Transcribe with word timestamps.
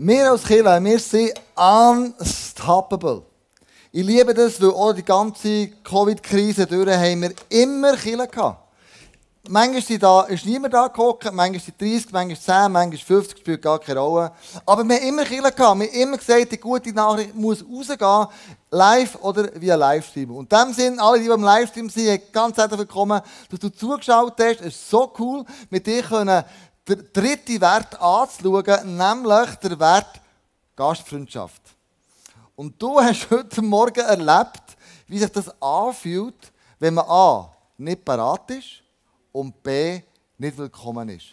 Wir 0.00 0.30
als 0.30 0.44
Kirche, 0.44 0.84
wir 0.84 0.98
sind 1.00 1.32
unstoppable. 1.56 3.22
Ich 3.90 4.06
liebe 4.06 4.32
das, 4.32 4.62
weil 4.62 4.70
auch 4.70 4.92
die 4.92 5.04
ganze 5.04 5.70
Covid-Krise 5.82 6.66
durch 6.66 6.88
haben 6.88 7.22
wir 7.22 7.32
immer 7.48 7.96
Kirche 7.96 8.28
gehabt. 8.28 8.62
Manchmal 9.48 9.82
sind 9.82 10.00
da, 10.04 10.20
ist 10.22 10.46
niemand 10.46 10.74
da 10.74 10.86
geguckt, 10.86 11.24
manchmal 11.32 11.58
sind 11.58 11.80
30, 11.80 12.12
manchmal 12.12 12.38
10, 12.38 12.70
manchmal 12.70 12.96
50, 12.98 13.38
spielt 13.38 13.60
gar 13.60 13.80
keine 13.80 13.98
Rolle. 13.98 14.30
Aber 14.64 14.84
wir 14.84 14.94
haben 14.94 15.08
immer 15.08 15.24
Kirche 15.24 15.50
gehabt. 15.50 15.58
Wir 15.58 15.88
haben 15.88 16.00
immer 16.00 16.16
gesagt, 16.16 16.52
die 16.52 16.60
gute 16.60 16.92
Nachricht 16.92 17.34
muss 17.34 17.64
rausgehen, 17.64 18.26
live 18.70 19.18
oder 19.22 19.50
via 19.60 19.74
Livestream. 19.74 20.30
Und 20.30 20.52
in 20.52 20.58
dem 20.60 20.72
Sinn, 20.74 21.00
alle, 21.00 21.18
die 21.18 21.26
im 21.26 21.42
Livestream 21.42 21.90
sind, 21.90 22.32
ganz 22.32 22.56
herzlich 22.56 22.78
willkommen, 22.78 23.20
dass 23.50 23.58
du 23.58 23.68
zugeschaut 23.68 24.34
hast. 24.38 24.60
Es 24.60 24.66
ist 24.66 24.90
so 24.90 25.12
cool, 25.18 25.44
mit 25.70 25.86
dir 25.88 26.02
können 26.02 26.44
den 26.88 27.08
dritten 27.12 27.60
Wert 27.60 28.00
anzuschauen, 28.00 28.96
nämlich 28.96 29.54
der 29.56 29.78
Wert 29.78 30.20
Gastfreundschaft. 30.74 31.62
Und 32.56 32.80
du 32.80 33.00
hast 33.00 33.30
heute 33.30 33.62
Morgen 33.62 34.00
erlebt, 34.00 34.76
wie 35.06 35.18
sich 35.18 35.30
das 35.30 35.50
anfühlt, 35.60 36.52
wenn 36.78 36.94
man 36.94 37.04
A. 37.08 37.50
nicht 37.76 38.04
parat 38.04 38.50
ist 38.50 38.82
und 39.32 39.62
B. 39.62 40.00
nicht 40.38 40.56
willkommen 40.56 41.08
ist. 41.08 41.26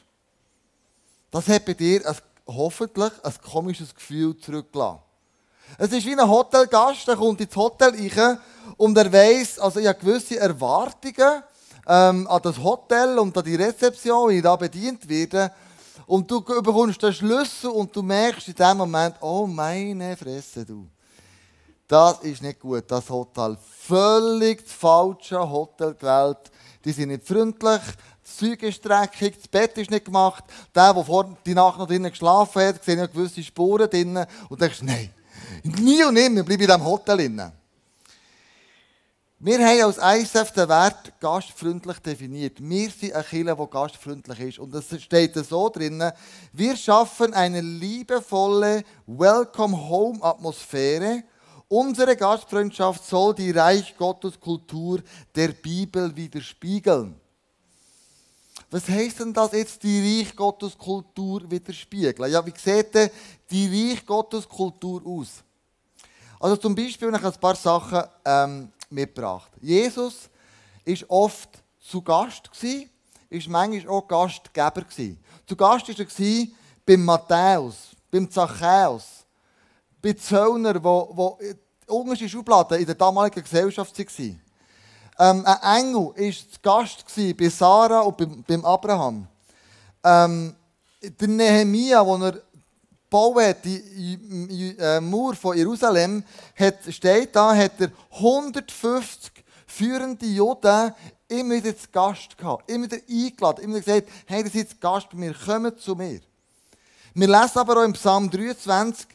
Das 1.31 1.47
hat 1.47 1.65
bei 1.65 1.73
dir 1.73 2.07
ein, 2.07 2.15
hoffentlich 2.47 3.11
ein 3.23 3.33
komisches 3.51 3.93
Gefühl 3.93 4.37
zurückgelassen. 4.37 4.99
Es 5.77 5.91
ist 5.91 6.05
wie 6.05 6.13
ein 6.15 6.29
Hotelgast, 6.29 7.07
der 7.07 7.15
kommt 7.15 7.41
ins 7.41 7.55
Hotel 7.55 7.89
rein 7.89 8.39
und 8.77 8.97
er 8.97 9.11
weiss, 9.11 9.59
also 9.59 9.79
ich 9.79 9.87
habe 9.87 9.99
gewisse 9.99 10.39
Erwartungen, 10.39 11.43
ähm, 11.87 12.27
an 12.27 12.41
das 12.41 12.57
Hotel 12.61 13.17
und 13.19 13.37
an 13.37 13.43
die 13.43 13.55
Rezeption, 13.55 14.29
wie 14.29 14.37
ich 14.37 14.43
da 14.43 14.55
bedient 14.55 15.07
werde. 15.07 15.51
Und 16.07 16.29
du 16.29 16.41
bekommst 16.41 17.01
den 17.01 17.13
Schlüssel 17.13 17.69
und 17.69 17.95
du 17.95 18.01
merkst 18.01 18.47
in 18.47 18.55
dem 18.55 18.77
Moment, 18.77 19.15
oh 19.21 19.47
meine 19.47 20.15
Fresse, 20.15 20.65
du. 20.65 20.87
Das 21.87 22.19
ist 22.19 22.41
nicht 22.41 22.59
gut, 22.59 22.83
das 22.87 23.09
Hotel. 23.09 23.57
Völlig 23.79 24.63
das 24.63 24.73
falsche 24.73 25.39
Hotel 25.39 25.93
gewählt. 25.93 26.51
Die 26.83 26.91
sind 26.91 27.09
nicht 27.09 27.27
freundlich, 27.27 27.81
das 28.23 28.37
Zeug 28.37 28.63
ist 28.63 28.83
dreckig, 28.83 29.35
das 29.37 29.47
Bett 29.47 29.77
ist 29.77 29.91
nicht 29.91 30.05
gemacht. 30.05 30.43
Der, 30.73 30.93
der 30.93 31.03
vor 31.03 31.37
die 31.45 31.53
Nacht 31.53 31.77
noch 31.77 31.87
drinnen 31.87 32.09
geschlafen 32.09 32.63
hat, 32.63 32.83
sieht 32.83 32.97
ja 32.97 33.05
gewisse 33.05 33.43
Spuren 33.43 33.89
drinnen. 33.89 34.25
Und 34.49 34.59
denkst, 34.59 34.81
nein, 34.81 35.11
nie 35.63 36.03
und 36.03 36.15
nimmer 36.15 36.43
bleibe 36.43 36.63
in 36.63 36.69
diesem 36.69 36.85
Hotel 36.85 37.17
drinnen. 37.17 37.51
Wir 39.45 39.59
haben 39.59 39.83
als 39.83 39.99
ISF 39.99 40.51
den 40.53 40.69
Wert 40.69 41.19
gastfreundlich 41.19 41.99
definiert. 41.99 42.57
Wir 42.59 42.89
sind 42.89 43.13
eine 43.13 43.23
Kirche, 43.23 43.55
die 43.55 43.69
gastfreundlich 43.69 44.39
ist. 44.39 44.57
Und 44.57 44.73
es 44.73 44.99
steht 44.99 45.35
so 45.35 45.69
drin, 45.69 46.03
wir 46.51 46.75
schaffen 46.75 47.31
eine 47.31 47.61
liebevolle 47.61 48.83
Welcome-Home-Atmosphäre. 49.05 51.23
Unsere 51.67 52.15
Gastfreundschaft 52.15 53.05
soll 53.05 53.35
die 53.35 53.51
Reich 53.51 53.95
Gottes 53.95 54.39
Kultur 54.39 55.03
der 55.35 55.49
Bibel 55.49 56.15
widerspiegeln. 56.15 57.13
Was 58.71 58.89
heißt 58.89 59.19
denn 59.19 59.31
das 59.31 59.51
jetzt, 59.51 59.83
die 59.83 60.21
Reich 60.21 60.35
Gottes 60.35 60.75
Kultur 60.75 61.43
widerspiegeln? 61.51 62.31
Ja, 62.31 62.43
wie 62.43 62.53
sieht 62.57 62.95
denn 62.95 63.11
die 63.51 63.91
Reich 63.91 64.03
Gottes 64.07 64.49
Kultur 64.49 65.03
aus? 65.05 65.43
Also 66.39 66.57
zum 66.57 66.75
Beispiel, 66.75 67.07
wenn 67.07 67.19
ich 67.19 67.25
ein 67.25 67.39
paar 67.39 67.55
Sachen 67.55 68.03
ähm, 68.25 68.71
mitgebracht. 68.89 69.51
Jesus 69.61 70.29
ist 70.83 71.09
oft 71.09 71.49
zu 71.79 72.01
Gast 72.01 72.51
gsi, 72.51 72.89
manchmal 73.49 73.87
auch 73.87 74.07
Gastgeber 74.07 74.81
gsi. 74.81 75.17
Zu 75.47 75.55
Gast 75.55 75.87
war 75.87 75.99
er 75.99 76.53
beim 76.85 77.05
Matthäus, 77.05 77.95
beim 78.11 78.29
Zachäus, 78.29 79.25
bei 80.01 80.13
Zöllner, 80.13 80.83
wo, 80.83 81.09
wo 81.13 81.39
Schubladen 82.29 82.79
in 82.79 82.85
der 82.85 82.95
damaligen 82.95 83.43
Gesellschaft 83.43 83.97
waren. 83.97 84.41
Ähm, 85.17 85.45
ein 85.45 85.85
Engel 85.85 86.13
war 86.15 86.53
zu 86.53 86.59
Gast 86.61 87.05
bei 87.37 87.49
Sarah 87.49 88.01
und 88.01 88.17
beim, 88.17 88.43
beim 88.43 88.65
Abraham. 88.65 89.27
Ähm, 90.03 90.55
der 91.01 91.27
Nehemia, 91.27 92.05
wo 92.05 92.17
er 92.17 92.41
gebaut 93.15 93.43
hat, 93.43 93.63
die 93.63 94.75
äh, 94.77 94.99
Mauer 94.99 95.35
von 95.35 95.57
Jerusalem, 95.57 96.23
hat, 96.55 96.75
steht 96.89 97.35
da, 97.35 97.55
hat 97.55 97.79
er 97.79 97.91
150 98.11 99.31
führende 99.65 100.25
Juden 100.25 100.93
immer 101.27 101.55
wieder 101.55 101.77
zu 101.77 101.87
Gast 101.91 102.37
gehabt, 102.37 102.69
immer 102.69 102.85
wieder 102.85 102.97
eingeladen, 103.09 103.63
immer 103.63 103.75
wieder 103.75 103.85
gesagt, 103.85 104.09
hey, 104.25 104.47
seid 104.49 104.69
zu 104.69 104.75
Gast 104.77 105.09
bei 105.09 105.17
mir, 105.17 105.33
kommt 105.33 105.79
zu 105.79 105.95
mir. 105.95 106.19
Wir 107.13 107.27
lesen 107.27 107.57
aber 107.57 107.77
auch 107.77 107.85
im 107.85 107.93
Psalm 107.93 108.29
23, 108.29 109.07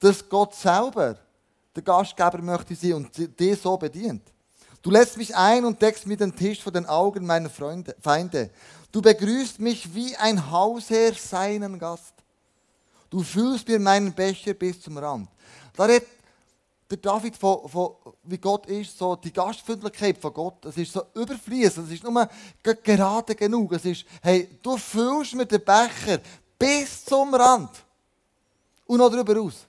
dass 0.00 0.28
Gott 0.28 0.54
selber 0.54 1.16
der 1.74 1.82
Gastgeber 1.82 2.38
möchte 2.38 2.74
sein 2.74 2.94
und 2.94 3.10
die 3.38 3.54
so 3.54 3.76
bedient. 3.76 4.22
Du 4.82 4.90
lässt 4.90 5.16
mich 5.16 5.34
ein 5.34 5.64
und 5.64 5.80
deckst 5.80 6.06
mir 6.06 6.16
den 6.16 6.34
Tisch 6.34 6.60
vor 6.60 6.72
den 6.72 6.86
Augen 6.86 7.24
meiner 7.24 7.48
Freunde, 7.48 7.96
Feinde. 8.00 8.50
Du 8.92 9.00
begrüßt 9.00 9.58
mich 9.58 9.94
wie 9.94 10.14
ein 10.16 10.50
Hausherr 10.50 11.14
seinen 11.14 11.78
Gast. 11.78 12.13
Du 13.14 13.22
füllst 13.22 13.68
mir 13.68 13.78
meinen 13.78 14.12
Becher 14.12 14.54
bis 14.54 14.82
zum 14.82 14.98
Rand. 14.98 15.28
Da 15.76 15.84
redet 15.84 16.08
der 16.90 16.98
David 16.98 17.36
von, 17.36 17.68
von, 17.68 17.94
wie 18.24 18.38
Gott 18.38 18.66
ist, 18.66 18.98
so 18.98 19.14
die 19.14 19.32
Gastfreundlichkeit 19.32 20.18
von 20.18 20.34
Gott. 20.34 20.64
Es 20.64 20.76
ist 20.76 20.92
so 20.92 21.00
überfließend, 21.14 21.86
es 21.86 21.94
ist 21.94 22.02
nur 22.02 22.28
gerade 22.60 23.36
genug. 23.36 23.72
Es 23.72 23.84
ist, 23.84 24.04
hey, 24.20 24.58
du 24.60 24.76
füllst 24.76 25.32
mir 25.36 25.46
den 25.46 25.64
Becher 25.64 26.18
bis 26.58 27.04
zum 27.04 27.32
Rand. 27.32 27.70
Und 28.84 28.98
noch 28.98 29.10
darüber 29.10 29.42
aus. 29.42 29.64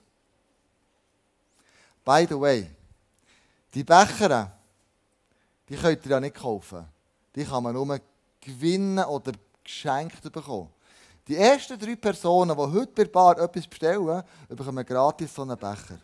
By 2.04 2.26
the 2.28 2.40
way, 2.40 2.68
die 3.72 3.84
Becher, 3.84 4.58
die 5.68 5.76
könnt 5.76 6.04
ihr 6.04 6.10
ja 6.10 6.18
nicht 6.18 6.34
kaufen. 6.34 6.84
Die 7.32 7.44
kann 7.44 7.62
man 7.62 7.74
nur 7.74 8.00
gewinnen 8.40 9.04
oder 9.04 9.30
geschenkt 9.62 10.32
bekommen. 10.32 10.68
Die 11.28 11.36
ersten 11.36 11.78
drei 11.78 11.96
Personen, 11.96 12.56
die 12.56 12.62
heute 12.62 12.92
bei 12.94 13.04
Bar 13.04 13.38
etwas 13.38 13.66
bestellen, 13.66 14.22
bekommen 14.48 14.86
gratis 14.86 15.34
so 15.34 15.42
einen 15.42 15.56
Becher. 15.56 15.98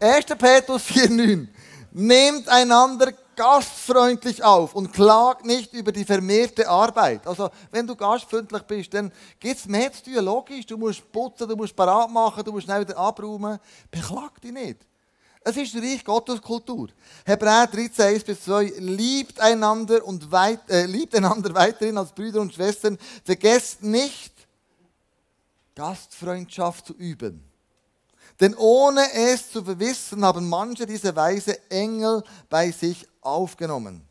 1. 0.00 0.24
Petrus 0.38 0.82
4,9 0.86 1.48
Nehmt 1.92 2.48
einander 2.48 3.12
gastfreundlich 3.36 4.42
auf 4.42 4.74
und 4.74 4.92
klagt 4.92 5.44
nicht 5.44 5.74
über 5.74 5.92
die 5.92 6.04
vermehrte 6.04 6.68
Arbeit. 6.68 7.26
Also, 7.26 7.50
wenn 7.70 7.86
du 7.86 7.96
gastfreundlich 7.96 8.62
bist, 8.62 8.94
dann 8.94 9.12
gibt 9.38 9.56
es 9.56 9.66
mehr 9.66 9.92
zu 9.92 10.04
tun. 10.04 10.24
Logisch, 10.24 10.64
du 10.66 10.78
musst 10.78 11.10
putzen, 11.12 11.48
du 11.48 11.56
musst 11.56 11.74
parat 11.74 12.10
machen, 12.10 12.44
du 12.44 12.52
musst 12.52 12.64
schnell 12.64 12.82
wieder 12.82 12.96
abräumen. 12.96 13.58
Beklag 13.90 14.40
dich 14.40 14.52
nicht. 14.52 14.86
Es 15.42 15.56
ist 15.56 15.74
Reich 15.74 16.04
Gottes 16.04 16.40
Kultur. 16.42 16.88
Hebräer 17.24 17.66
13, 17.66 18.14
1 18.14 18.24
bis 18.24 18.44
2. 18.44 18.74
Liebt 18.78 19.40
einander, 19.40 20.04
und 20.04 20.30
weit, 20.30 20.68
äh, 20.68 20.84
liebt 20.84 21.14
einander 21.14 21.54
weiterhin 21.54 21.96
als 21.96 22.12
Brüder 22.12 22.40
und 22.40 22.52
Schwestern. 22.52 22.98
Vergesst 23.24 23.82
nicht, 23.82 24.34
Gastfreundschaft 25.74 26.86
zu 26.86 26.94
üben. 26.94 27.42
Denn 28.38 28.54
ohne 28.54 29.02
es 29.12 29.50
zu 29.50 29.64
verwissen, 29.64 30.24
haben 30.24 30.48
manche 30.48 30.84
diese 30.86 31.14
Weise 31.16 31.70
Engel 31.70 32.22
bei 32.50 32.70
sich 32.70 33.06
aufgenommen. 33.22 34.06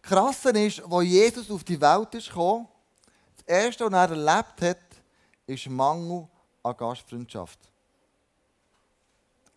Krasser 0.00 0.54
ist, 0.54 0.82
wo 0.86 1.02
Jesus 1.02 1.50
auf 1.50 1.64
die 1.64 1.80
Welt 1.80 2.14
ist 2.14 2.28
gekommen, 2.28 2.68
das 3.36 3.46
erste, 3.46 3.84
was 3.84 3.92
er 3.92 4.10
erlebt 4.10 4.62
hat, 4.62 4.78
ist 5.46 5.68
Mangel 5.68 6.28
an 6.62 6.76
Gastfreundschaft. 6.76 7.69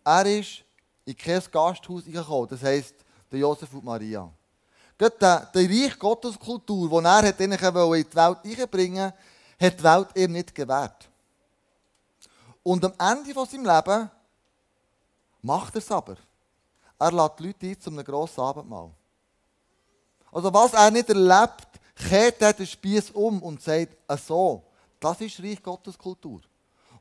Er 0.04 0.26
ist 0.26 0.62
in 1.06 1.16
kein 1.16 1.42
Gasthaus 1.50 2.04
gekommen, 2.04 2.48
das 2.48 2.62
heisst, 2.62 2.94
der 3.30 3.38
Josef 3.38 3.72
und 3.72 3.84
Maria. 3.84 4.30
Gerade 4.98 5.48
die, 5.54 5.66
die 5.66 5.84
Reich 5.84 5.98
Gotteskultur, 5.98 6.88
die 6.88 7.06
er 7.06 7.28
hat 7.28 7.40
in 7.40 7.50
die 7.50 7.60
Welt 7.60 8.38
einbringen 8.44 9.12
hat 9.60 9.78
die 9.78 9.82
Welt 9.82 10.08
ihm 10.16 10.32
nicht 10.32 10.54
gewährt. 10.54 11.08
Und 12.62 12.84
am 12.84 12.92
Ende 12.98 13.32
von 13.32 13.46
seinem 13.46 13.64
Leben 13.64 14.10
macht 15.42 15.74
er 15.74 15.78
es 15.78 15.90
aber. 15.90 16.16
Er 16.98 17.12
lädt 17.12 17.38
die 17.38 17.46
Leute 17.46 17.66
ein 17.66 17.80
zu 17.80 17.90
einem 17.90 18.04
grossen 18.04 18.40
Abendmahl. 18.40 18.90
Also 20.32 20.52
was 20.52 20.72
er 20.72 20.90
nicht 20.90 21.08
erlebt, 21.08 21.68
kehrt 21.94 22.42
er 22.42 22.52
den 22.52 22.66
Spieß 22.66 23.10
um 23.12 23.42
und 23.42 23.62
sagt, 23.62 23.96
so, 24.26 24.62
das 24.98 25.20
ist 25.20 25.40
Reich 25.40 25.62
Gottes 25.62 25.96
Kultur 25.96 26.40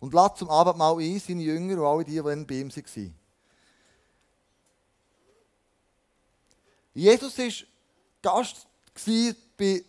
und 0.03 0.13
lädt 0.13 0.35
zum 0.35 0.50
Abendmahl 0.50 1.00
ein, 1.00 1.17
seine 1.17 1.44
Jünger 1.44 1.79
und 1.81 1.88
alle 1.88 2.03
die, 2.03 2.11
die 2.11 2.21
bei 2.21 2.33
ihm 2.33 2.45
waren. 2.45 3.15
Jesus 6.94 7.38
war 7.38 7.50
Gast 8.21 8.67
bei 9.57 9.81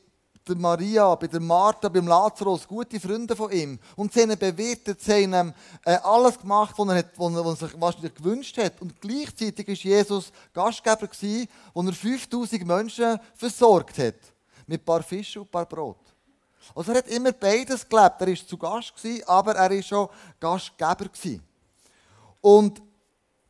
der 0.46 0.54
Maria, 0.54 1.16
bei 1.16 1.26
der 1.26 1.40
Martha, 1.40 1.88
beim 1.88 2.06
Lazarus, 2.06 2.68
gute 2.68 3.00
Freunde 3.00 3.34
von 3.34 3.50
ihm. 3.50 3.76
Und 3.96 4.12
sie 4.12 4.22
haben 4.22 4.30
ihn 4.30 4.38
bewirtet, 4.38 5.00
sie 5.00 5.14
haben 5.14 5.48
ihm 5.48 5.54
äh, 5.84 5.96
alles 5.96 6.38
gemacht, 6.38 6.76
was 6.76 6.88
er, 6.90 6.94
hat, 6.94 7.18
was 7.18 7.34
er 7.34 7.56
sich 7.66 7.80
wahrscheinlich 7.80 8.14
gewünscht 8.14 8.56
hat. 8.58 8.80
Und 8.80 9.00
gleichzeitig 9.00 9.66
war 9.66 9.74
Jesus 9.74 10.30
Gastgeber, 10.52 11.08
wo 11.72 11.82
er 11.82 11.92
5000 11.92 12.64
Menschen 12.64 13.18
versorgt 13.34 13.98
hat. 13.98 14.14
Mit 14.68 14.80
ein 14.80 14.84
paar 14.84 15.02
Fischen 15.02 15.42
und 15.42 15.48
ein 15.48 15.50
paar 15.50 15.66
Brot. 15.66 16.13
Also 16.74 16.92
er 16.92 16.98
hat 16.98 17.08
immer 17.08 17.32
beides 17.32 17.88
gelebt. 17.88 18.20
Er 18.20 18.28
war 18.28 18.46
zu 18.46 18.56
Gast, 18.56 18.92
aber 19.26 19.54
er 19.54 19.70
war 19.70 19.82
schon 19.82 20.08
Gastgeber. 20.40 21.10
Und 22.40 22.82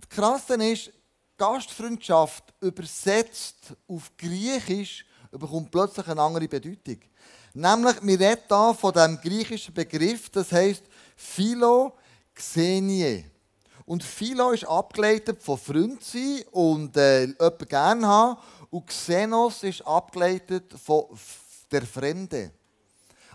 das 0.01 0.09
Krasse 0.09 0.55
ist, 0.55 0.93
Gastfreundschaft 1.37 2.55
übersetzt 2.61 3.75
auf 3.89 4.11
Griechisch 4.17 5.05
bekommt 5.39 5.71
plötzlich 5.71 6.07
eine 6.09 6.23
andere 6.23 6.49
Bedeutung. 6.49 6.99
Nämlich, 7.55 7.97
wir 8.03 8.21
reden 8.21 8.43
hier 8.49 8.75
von 8.75 8.93
dem 8.93 9.21
griechischen 9.21 9.75
Begriff, 9.75 10.31
das 10.31 10.53
heißt 10.53 10.85
Philoxenie. 11.17 11.95
Und 13.87 14.03
Philo 14.03 14.53
ist 14.53 14.65
abgeleitet 14.65 15.43
von 15.43 15.59
Freund 15.59 16.03
sein 16.03 16.43
und 16.53 16.97
äh, 16.97 17.27
jemanden 17.27 17.69
gerne 17.69 18.07
haben. 18.07 18.41
Und 18.71 18.87
Xenos 18.87 19.63
ist 19.63 19.87
abgeleitet 19.87 20.73
von 20.83 21.05
der 21.71 21.83
Fremde. 21.83 22.51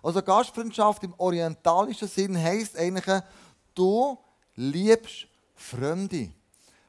Also 0.01 0.21
Gastfreundschaft 0.21 1.03
im 1.03 1.13
orientalischen 1.17 2.07
Sinn 2.07 2.37
heisst 2.37 2.77
eigentlich, 2.77 3.23
du 3.75 4.17
liebst 4.55 5.27
Fremde. 5.55 6.29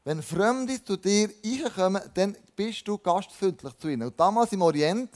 Wenn 0.05 0.23
Fremde 0.23 0.83
zu 0.83 0.97
dir 0.97 1.29
reinkommen, 1.45 2.03
dann 2.15 2.37
bist 2.57 2.87
du 2.89 2.99
gastfreundlich 2.99 3.77
zu 3.79 3.89
ihnen. 3.89 4.09
Und 4.09 4.19
damals 4.19 4.53
im 4.53 4.63
Orient 4.63 5.11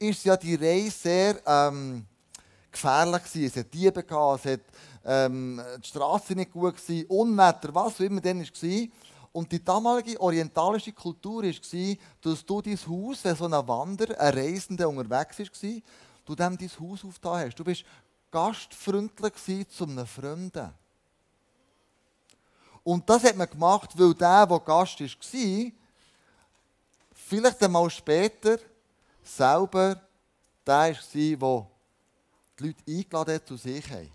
war 0.00 0.14
ja 0.22 0.36
die 0.36 0.54
Reise 0.54 0.90
sehr 0.90 1.40
ähm, 1.46 2.04
gefährlich. 2.70 3.22
Es 3.36 3.56
hat 3.56 3.72
Diebe, 3.72 4.02
gehabt, 4.02 4.44
es 4.44 4.52
hat, 4.52 4.60
ähm, 5.04 5.60
die 5.82 5.88
Straße 5.88 6.34
nicht 6.34 6.52
gut, 6.52 6.76
gewesen, 6.76 7.06
Unwetter, 7.08 7.74
was 7.74 7.94
auch 7.94 8.00
immer 8.00 8.20
dann 8.20 8.40
war. 8.40 8.88
Und 9.32 9.52
die 9.52 9.64
damalige 9.64 10.20
orientalische 10.20 10.92
Kultur 10.92 11.42
war, 11.42 11.96
dass 12.20 12.44
du 12.44 12.62
dein 12.62 12.78
Haus, 12.86 13.24
wenn 13.24 13.36
so 13.36 13.44
ein 13.44 13.68
Wanderer, 13.68 14.20
ein 14.20 14.34
Reisender 14.34 14.88
unterwegs 14.88 15.38
war, 15.38 15.82
du 16.28 16.34
dem 16.34 16.58
dein 16.58 16.70
Haus 16.80 17.04
aufgetan 17.04 17.46
hast. 17.46 17.58
Du 17.58 17.64
bist 17.64 17.84
gastfreundlich 18.30 19.68
zu 19.70 19.84
einem 19.84 20.06
Fremden. 20.06 20.70
Und 22.84 23.08
das 23.08 23.24
hat 23.24 23.36
man 23.36 23.48
gemacht, 23.48 23.90
weil 23.98 24.14
der, 24.14 24.46
der 24.46 24.60
Gast 24.60 25.00
war, 25.00 25.72
vielleicht 27.12 27.62
einmal 27.62 27.90
später 27.90 28.58
selber 29.22 30.00
der 30.66 30.96
war, 31.40 31.70
der 32.58 32.60
die 32.60 32.66
Leute 32.66 32.82
eingeladen 32.86 33.34
hat 33.34 33.46
zu 33.46 33.56
sich 33.56 33.90
haben. 33.90 34.10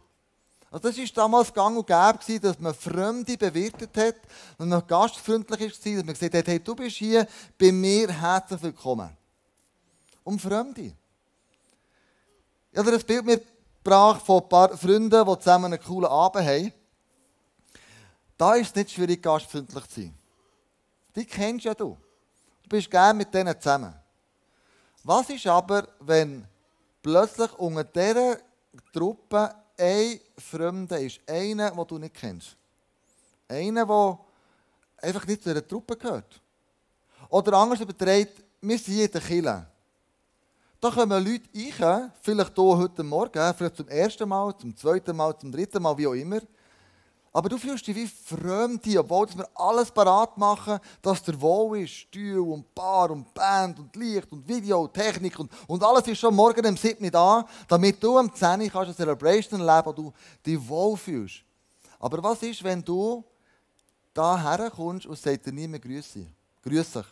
Also 0.70 0.90
das 0.90 0.98
war 0.98 1.06
damals 1.14 1.54
gang 1.54 1.78
und 1.78 1.86
gäbe, 1.86 2.40
dass 2.40 2.60
man 2.60 2.74
Fremde 2.74 3.38
bewirtet 3.38 3.96
hat 3.96 4.16
und 4.58 4.70
man 4.70 4.86
gastfreundlich 4.88 5.60
war, 5.60 5.68
dass 5.68 6.06
man 6.06 6.14
gesagt 6.14 6.34
hat, 6.34 6.48
hey, 6.48 6.60
du 6.60 6.76
bist 6.76 6.98
hier 6.98 7.28
bei 7.60 7.72
mir 7.72 8.12
herzlich 8.12 8.62
willkommen. 8.62 9.16
Um 10.24 10.40
Fremde. 10.40 10.96
Ich 12.74 12.80
habe 12.80 12.92
ein 12.92 13.00
Bild 13.02 13.24
mitgebracht 13.24 14.26
von 14.26 14.42
ein 14.42 14.50
paar 14.50 14.76
Freunden, 14.76 15.10
die 15.12 15.40
zusammen 15.40 15.66
einen 15.66 15.80
coolen 15.80 16.10
Abend 16.10 16.44
haben. 16.44 16.74
Da 18.36 18.56
ist 18.56 18.70
es 18.70 18.76
nicht 18.76 18.90
schwierig, 18.90 19.22
gastfreundlich 19.22 19.86
zu 19.86 20.02
sein. 20.02 20.18
Die 21.16 21.24
kennst 21.24 21.66
ja 21.66 21.76
du. 21.76 21.96
Du 22.64 22.70
bist 22.70 22.90
gerne 22.90 23.16
mit 23.16 23.32
denen 23.32 23.62
zusammen. 23.62 23.94
Was 25.04 25.30
ist 25.30 25.46
aber, 25.46 25.88
wenn 26.00 26.48
plötzlich 27.04 27.54
unter 27.60 27.84
dieser 27.84 28.40
Truppe 28.92 29.54
ein 29.78 30.20
Fremder 30.40 31.00
ist? 31.00 31.20
Einer, 31.28 31.70
den 31.70 31.88
du 31.88 32.00
nicht 32.00 32.16
kennst. 32.16 32.58
Einer, 33.48 33.86
der 33.86 34.18
einfach 34.98 35.28
nicht 35.28 35.44
zu 35.44 35.50
dieser 35.50 35.68
Truppe 35.68 35.96
gehört. 35.96 36.42
Oder 37.30 37.54
anders 37.54 37.82
überträgt, 37.82 38.44
wir 38.62 38.80
sind 38.80 39.00
in 39.00 39.12
der 39.12 39.22
Kirche. 39.22 39.73
Da 40.84 40.92
kommen 40.92 41.26
Leute 41.26 41.82
rein, 41.82 42.12
vielleicht 42.22 42.56
hier 42.56 42.78
heute 42.78 43.04
Morgen, 43.04 43.54
vielleicht 43.54 43.78
zum 43.78 43.88
ersten 43.88 44.28
Mal, 44.28 44.54
zum 44.58 44.76
zweiten 44.76 45.16
Mal, 45.16 45.34
zum 45.40 45.50
dritten 45.50 45.82
Mal, 45.82 45.98
wie 45.98 46.08
auch 46.08 46.14
immer. 46.14 46.42
Aber 47.32 47.48
du 47.48 47.58
fühlst 47.58 47.88
dich 47.88 47.96
wie 47.96 48.06
Fremde, 48.06 49.00
obwohl 49.00 49.30
wir 49.34 49.48
alles 49.56 49.90
parat 49.90 50.38
machen, 50.38 50.78
dass 51.02 51.24
der 51.24 51.40
Wohl 51.40 51.80
ist. 51.80 51.94
Stuhl 51.94 52.40
und 52.40 52.76
Bar 52.76 53.12
und 53.12 53.34
Band 53.34 53.80
und 53.80 53.96
Licht 53.96 54.30
und 54.30 54.46
Video, 54.46 54.86
Technik 54.90 55.40
und, 55.40 55.50
und 55.68 55.82
alles 55.82 56.06
ist 56.06 56.20
schon 56.20 56.36
morgen 56.36 56.66
um 56.66 56.76
7 56.76 57.02
Uhr 57.02 57.12
da, 57.12 57.48
damit 57.66 58.04
du 58.04 58.18
am 58.18 58.36
10 58.36 58.64
Uhr 58.64 58.70
kannst 58.70 58.76
eine 58.76 58.94
Celebration 58.94 59.62
erleben 59.62 59.86
wo 59.86 59.94
du 59.94 60.14
dich 60.46 60.68
wohl 60.68 60.98
fühlst. 60.98 61.46
Aber 61.98 62.22
was 62.22 62.44
ist, 62.44 62.62
wenn 62.62 62.84
du 62.84 63.24
da 64.14 64.38
herkommst 64.38 65.06
und 65.06 65.18
sagt 65.18 65.46
dir 65.46 65.54
niemand 65.54 65.82
Grüße? 65.82 66.26
Grüß 66.62 66.92
dich. 66.92 67.06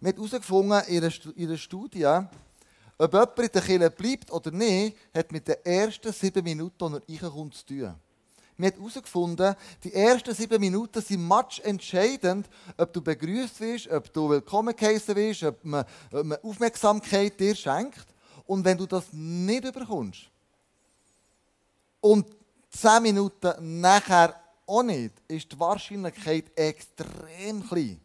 Wir 0.00 0.10
haben 0.10 0.16
herausgefunden 0.16 0.82
in 0.88 1.46
einer 1.48 1.56
Studie, 1.56 2.06
ob 2.98 3.12
jemand 3.12 3.38
in 3.38 3.48
der 3.48 3.62
Kirche 3.62 3.90
bleibt 3.90 4.30
oder 4.32 4.50
nicht, 4.50 4.96
hat 5.14 5.32
mit 5.32 5.46
den 5.48 5.56
ersten 5.64 6.12
sieben 6.12 6.44
Minuten, 6.44 7.00
die 7.08 7.16
er 7.16 7.22
reinkommt, 7.22 7.54
zu 7.54 7.66
tun. 7.66 7.94
Wir 8.56 8.68
haben 8.68 8.76
herausgefunden, 8.76 9.56
die 9.82 9.92
ersten 9.92 10.34
sieben 10.34 10.60
Minuten 10.60 11.02
sind 11.02 11.26
much 11.26 11.60
entscheidend, 11.64 12.48
ob 12.76 12.92
du 12.92 13.00
begrüßt 13.00 13.60
wirst, 13.60 13.90
ob 13.90 14.12
du 14.12 14.30
willkommen 14.30 14.76
geheißen 14.76 15.16
wirst, 15.16 15.42
ob 15.42 15.64
man, 15.64 15.84
ob 16.12 16.24
man 16.24 16.38
Aufmerksamkeit 16.42 17.38
dir 17.38 17.54
schenkt. 17.54 18.06
Und 18.46 18.64
wenn 18.64 18.78
du 18.78 18.86
das 18.86 19.12
nicht 19.12 19.72
bekommst 19.72 20.30
und 22.00 22.26
zehn 22.70 23.02
Minuten 23.02 23.80
nachher 23.80 24.38
auch 24.66 24.82
nicht, 24.82 25.14
ist 25.26 25.50
die 25.50 25.58
Wahrscheinlichkeit 25.58 26.56
extrem 26.56 27.66
klein, 27.66 28.00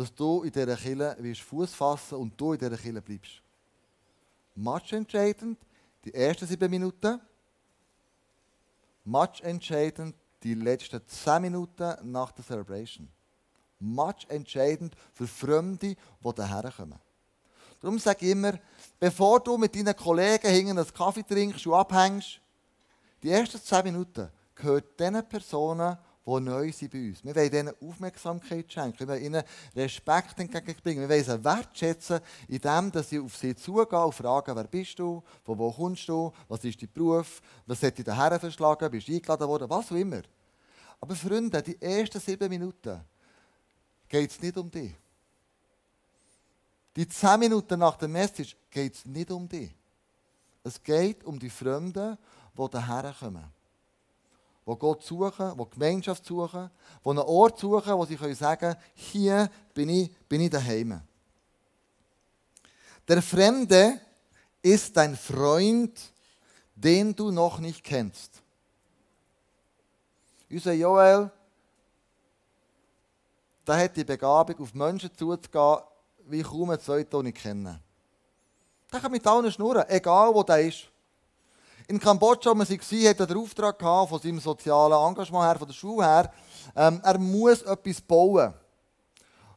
dass 0.00 0.14
du 0.14 0.42
in 0.42 0.50
dieser 0.50 0.76
Kille 0.76 1.34
Fuß 1.34 1.74
fassen 1.74 2.16
und 2.16 2.40
du 2.40 2.54
in 2.54 2.58
dieser 2.58 2.76
Kille 2.78 3.02
bleibst. 3.02 3.42
Much 4.54 4.92
entscheidend, 4.92 5.58
die 6.04 6.14
ersten 6.14 6.46
sieben 6.46 6.70
Minuten. 6.70 7.20
Much 9.04 9.42
entscheidend, 9.42 10.16
die 10.42 10.54
letzten 10.54 11.06
zehn 11.06 11.42
Minuten 11.42 12.10
nach 12.10 12.32
der 12.32 12.44
Celebration. 12.44 13.08
Much 13.78 14.26
entscheidend 14.28 14.94
für 15.12 15.26
Fremde, 15.26 15.94
die 15.94 15.96
daher 16.34 16.72
kommen. 16.72 16.98
Darum 17.80 17.98
sage 17.98 18.24
ich 18.24 18.32
immer, 18.32 18.58
bevor 18.98 19.40
du 19.40 19.58
mit 19.58 19.74
deinen 19.74 19.96
Kollegen 19.96 20.48
hinten 20.48 20.78
einen 20.78 20.94
Kaffee 20.94 21.24
trinkst 21.24 21.66
und 21.66 21.74
abhängst, 21.74 22.40
die 23.22 23.30
ersten 23.30 23.60
zehn 23.60 23.84
Minuten 23.84 24.30
gehört 24.54 24.98
diesen 24.98 25.28
Personen, 25.28 25.98
die 26.38 26.44
neu 26.44 26.72
sind 26.72 26.92
bei 26.92 27.08
uns. 27.08 27.24
Wir 27.24 27.34
wollen 27.34 27.52
ihnen 27.52 27.74
Aufmerksamkeit 27.80 28.72
schenken, 28.72 29.00
wir 29.00 29.08
wollen 29.08 29.24
ihnen 29.24 29.42
Respekt 29.74 30.38
entgegenbringen, 30.38 31.08
wir 31.08 31.08
wollen 31.08 31.24
sie 31.24 31.44
wertschätzen, 31.44 32.20
indem 32.48 32.92
sie 33.02 33.18
auf 33.18 33.36
sie 33.36 33.56
zugehen 33.56 34.02
und 34.02 34.14
fragen, 34.14 34.54
wer 34.54 34.64
bist 34.64 34.98
du, 34.98 35.22
von 35.42 35.58
wo 35.58 35.72
kommst 35.72 36.08
du, 36.08 36.32
was 36.48 36.64
ist 36.64 36.80
dein 36.80 36.92
Beruf, 36.92 37.40
was 37.66 37.82
hat 37.82 37.98
dich 37.98 38.04
daher 38.04 38.38
verschlagen, 38.38 38.90
bist 38.90 39.08
du 39.08 39.12
eingeladen 39.12 39.48
worden, 39.48 39.70
was 39.70 39.90
auch 39.90 39.96
immer. 39.96 40.22
Aber 41.00 41.14
Freunde, 41.14 41.62
die 41.62 41.80
ersten 41.80 42.20
sieben 42.20 42.48
Minuten 42.48 43.00
geht 44.08 44.30
es 44.30 44.40
nicht 44.40 44.56
um 44.56 44.70
dich. 44.70 44.94
Die 46.96 47.08
zehn 47.08 47.40
Minuten 47.40 47.78
nach 47.78 47.96
der 47.96 48.08
Message 48.08 48.56
geht 48.70 48.94
es 48.94 49.06
nicht 49.06 49.30
um 49.30 49.48
dich. 49.48 49.74
Es 50.62 50.82
geht 50.82 51.24
um 51.24 51.38
die 51.38 51.48
Fremden, 51.48 52.18
die 52.58 52.68
daher 52.70 53.14
kommen 53.18 53.59
die 54.70 54.78
Gott 54.78 55.02
suchen, 55.02 55.56
die 55.58 55.70
Gemeinschaft 55.70 56.24
suchen, 56.24 56.70
die 57.04 57.08
einen 57.08 57.18
Ort 57.18 57.58
suchen, 57.58 57.92
wo 57.94 58.04
sie 58.04 58.16
sagen 58.34 58.60
können, 58.60 58.76
hier 58.94 59.50
bin 59.74 59.88
ich, 59.88 60.14
bin 60.28 60.40
ich 60.40 60.50
daheim. 60.50 61.00
Der 63.08 63.22
Fremde 63.22 64.00
ist 64.62 64.96
dein 64.96 65.16
Freund, 65.16 65.98
den 66.74 67.14
du 67.14 67.30
noch 67.30 67.58
nicht 67.58 67.82
kennst. 67.82 68.42
Unser 70.50 70.72
Joel, 70.72 71.30
der 73.66 73.76
hat 73.76 73.96
die 73.96 74.04
Begabung, 74.04 74.60
auf 74.60 74.74
Menschen 74.74 75.10
zuzugehen, 75.16 75.78
wie 76.26 76.42
kaum 76.42 76.70
ein 76.70 76.80
zweiter, 76.80 77.18
den 77.18 77.26
ich 77.26 77.34
kenne. 77.34 77.80
Der 78.92 79.00
kann 79.00 79.12
mit 79.12 79.26
allen 79.26 79.50
schnurren, 79.50 79.84
egal 79.88 80.34
wo 80.34 80.42
der 80.42 80.66
ist. 80.66 80.89
In 81.90 81.98
Kambodscha, 81.98 82.50
wo 82.50 82.54
man 82.54 82.68
war, 82.68 83.10
hat 83.10 83.18
er 83.18 83.26
den 83.26 83.36
Auftrag 83.36 83.76
gehabt, 83.76 84.10
von 84.10 84.20
seinem 84.20 84.38
sozialen 84.38 85.08
Engagement 85.08 85.44
her, 85.44 85.58
von 85.58 85.66
der 85.66 85.74
Schule 85.74 86.06
her, 86.06 86.32
ähm, 86.76 87.00
er 87.02 87.18
muss 87.18 87.62
etwas 87.62 88.00
bauen. 88.00 88.54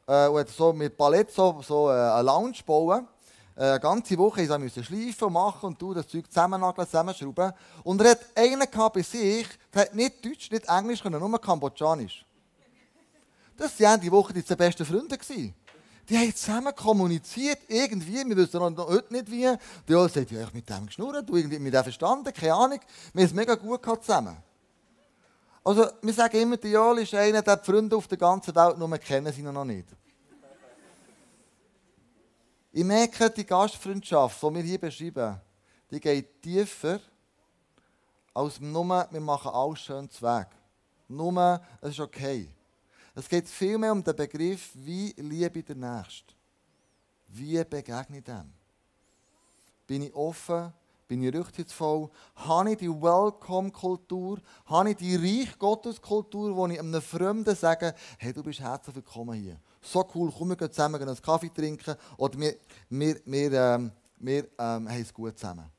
Äh, 0.04 0.26
und 0.26 0.48
so 0.48 0.72
mit 0.72 0.96
Palett 0.96 1.30
so, 1.30 1.62
so 1.62 1.90
äh, 1.90 1.92
eine 1.92 2.22
Lounge 2.22 2.58
bauen. 2.66 3.06
Äh, 3.54 3.62
eine 3.62 3.78
ganze 3.78 4.18
Woche 4.18 4.58
musste 4.58 4.80
er 4.80 4.84
schleifen 4.84 5.32
machen 5.32 5.76
und 5.80 5.96
das 5.96 6.08
Zeug 6.08 6.26
zusammennageln, 6.26 6.88
zusammenschrauben. 6.88 7.52
Und 7.84 8.00
er 8.02 8.10
hat 8.10 8.20
einen 8.34 8.66
bei 8.92 9.02
sich, 9.02 9.46
der 9.72 9.82
hat 9.82 9.94
nicht 9.94 10.24
Deutsch, 10.24 10.50
nicht 10.50 10.68
Englisch 10.68 11.04
können, 11.04 11.20
nur 11.20 11.40
Kambodschanisch. 11.40 12.26
Das 13.56 13.78
waren 13.78 14.00
die 14.00 14.10
Woche 14.10 14.32
die 14.32 14.42
besten 14.56 14.84
Freunde. 14.84 15.16
Gewesen. 15.16 15.54
Die 16.08 16.18
haben 16.18 16.34
zusammen 16.34 16.74
kommuniziert, 16.74 17.60
irgendwie, 17.68 18.24
wir 18.26 18.36
wissen 18.36 18.60
noch 18.60 18.88
heute 18.88 19.12
nicht 19.12 19.30
wie. 19.30 19.48
Die 19.88 19.94
alle 19.94 20.08
sagt, 20.08 20.30
ja, 20.30 20.42
ich 20.42 20.52
mit 20.52 20.68
dem 20.68 20.86
geschnurrt, 20.86 21.28
du 21.28 21.36
irgendwie 21.36 21.58
mit 21.58 21.72
dem 21.72 21.82
verstanden, 21.82 22.32
keine 22.32 22.54
Ahnung. 22.54 22.80
Wir 23.12 23.22
haben 23.22 23.26
es 23.26 23.34
mega 23.34 23.54
gut 23.54 23.82
gehabt 23.82 24.04
zusammen. 24.04 24.36
Also, 25.64 25.86
wir 26.02 26.12
sagen 26.12 26.40
immer, 26.40 26.58
der 26.58 26.70
Joel 26.70 26.98
ist 26.98 27.14
einer, 27.14 27.40
der 27.40 27.56
die 27.56 27.64
Freunde 27.64 27.96
auf 27.96 28.06
der 28.06 28.18
ganzen 28.18 28.54
Welt 28.54 28.76
nur 28.76 28.98
kennen 28.98 29.32
sie 29.32 29.40
noch 29.40 29.64
nicht. 29.64 29.88
Ich 32.70 32.84
merke, 32.84 33.30
die 33.30 33.46
Gastfreundschaft, 33.46 34.42
die 34.42 34.54
wir 34.54 34.62
hier 34.62 34.78
beschreiben, 34.78 35.40
die 35.90 36.00
geht 36.00 36.42
tiefer 36.42 37.00
als 38.34 38.60
nur, 38.60 39.08
wir 39.10 39.20
machen 39.20 39.52
alles 39.54 39.78
schön 39.78 40.10
zu 40.10 40.22
Weg. 40.22 40.48
Nur, 41.08 41.60
es 41.80 41.90
ist 41.90 42.00
okay. 42.00 42.53
Es 43.14 43.28
geht 43.28 43.48
vielmehr 43.48 43.92
um 43.92 44.02
den 44.02 44.16
Begriff, 44.16 44.70
wie 44.74 45.14
liebe 45.16 45.60
ich 45.60 45.64
den 45.64 45.80
Nächsten. 45.80 46.32
Wie 47.28 47.62
begegne 47.64 48.18
ich 48.18 48.24
dem? 48.24 48.52
Bin 49.86 50.02
ich 50.02 50.14
offen? 50.14 50.72
Bin 51.06 51.22
ich 51.22 51.34
rücksichtsvoll? 51.34 52.10
Habe 52.34 52.72
ich 52.72 52.78
die 52.78 52.88
Welcome-Kultur? 52.88 54.38
Habe 54.66 54.90
ich 54.90 54.96
die 54.96 55.14
Reich-Gottes-Kultur, 55.14 56.56
wo 56.56 56.66
ich 56.66 56.78
einem 56.78 57.00
Fremden 57.00 57.54
sage, 57.54 57.94
hey, 58.18 58.32
du 58.32 58.42
bist 58.42 58.60
herzlich 58.60 58.96
willkommen 58.96 59.34
hier. 59.34 59.60
So 59.80 60.04
cool, 60.14 60.32
komm, 60.36 60.48
wir 60.48 60.56
gehen 60.56 60.72
zusammen 60.72 61.00
einen 61.00 61.22
Kaffee 61.22 61.50
trinken 61.50 61.94
oder 62.16 62.38
wir, 62.38 62.56
wir, 62.88 63.20
wir, 63.26 63.52
ähm, 63.52 63.92
wir 64.16 64.44
ähm, 64.58 64.88
haben 64.88 65.02
es 65.02 65.12
gut 65.12 65.38
zusammen. 65.38 65.70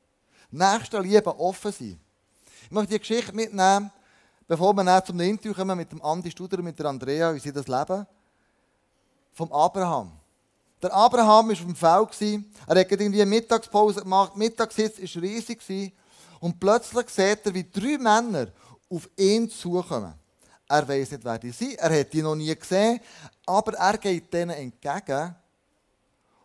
Nächste 0.50 1.00
Liebe 1.00 1.38
offen 1.38 1.72
sein. 1.72 2.00
Ich 2.64 2.70
möchte 2.70 2.94
die 2.94 2.98
Geschichte 3.00 3.34
mitnehmen, 3.34 3.90
bevor 4.46 4.74
wir 4.74 4.84
dann 4.84 5.04
zum 5.04 5.20
Interview 5.20 5.54
kommen 5.54 5.76
mit 5.76 5.90
dem 5.90 6.02
Andi 6.02 6.30
Studer 6.30 6.58
und 6.58 6.64
mit 6.64 6.78
der 6.78 6.86
Andrea, 6.86 7.34
wie 7.34 7.40
sie 7.40 7.52
das 7.52 7.66
leben, 7.66 8.06
vom 9.32 9.52
Abraham. 9.52 10.12
Der 10.82 10.92
Abraham 10.92 11.48
war 11.48 11.52
auf 11.52 12.08
dem 12.08 12.16
Feld. 12.20 12.44
Er 12.66 12.80
hat 12.80 12.90
irgendwie 12.90 13.22
eine 13.22 13.30
Mittagspause 13.30 14.02
gemacht. 14.02 14.32
Die 14.34 14.38
Mittagssitz 14.38 14.98
war 14.98 15.22
riesig. 15.22 15.92
Und 16.40 16.60
plötzlich 16.60 17.08
sieht 17.08 17.46
er, 17.46 17.54
wie 17.54 17.68
drei 17.68 17.98
Männer 17.98 18.48
auf 18.90 19.08
ihn 19.16 19.48
zukommen. 19.50 20.14
Er 20.68 20.86
weiß 20.86 21.12
nicht, 21.12 21.24
wer 21.24 21.38
die 21.38 21.50
sind. 21.50 21.74
Er 21.76 22.00
hat 22.00 22.12
die 22.12 22.22
noch 22.22 22.34
nie 22.34 22.54
gesehen. 22.54 23.00
Aber 23.46 23.72
er 23.74 23.98
geht 23.98 24.32
denen 24.32 24.50
entgegen. 24.50 25.34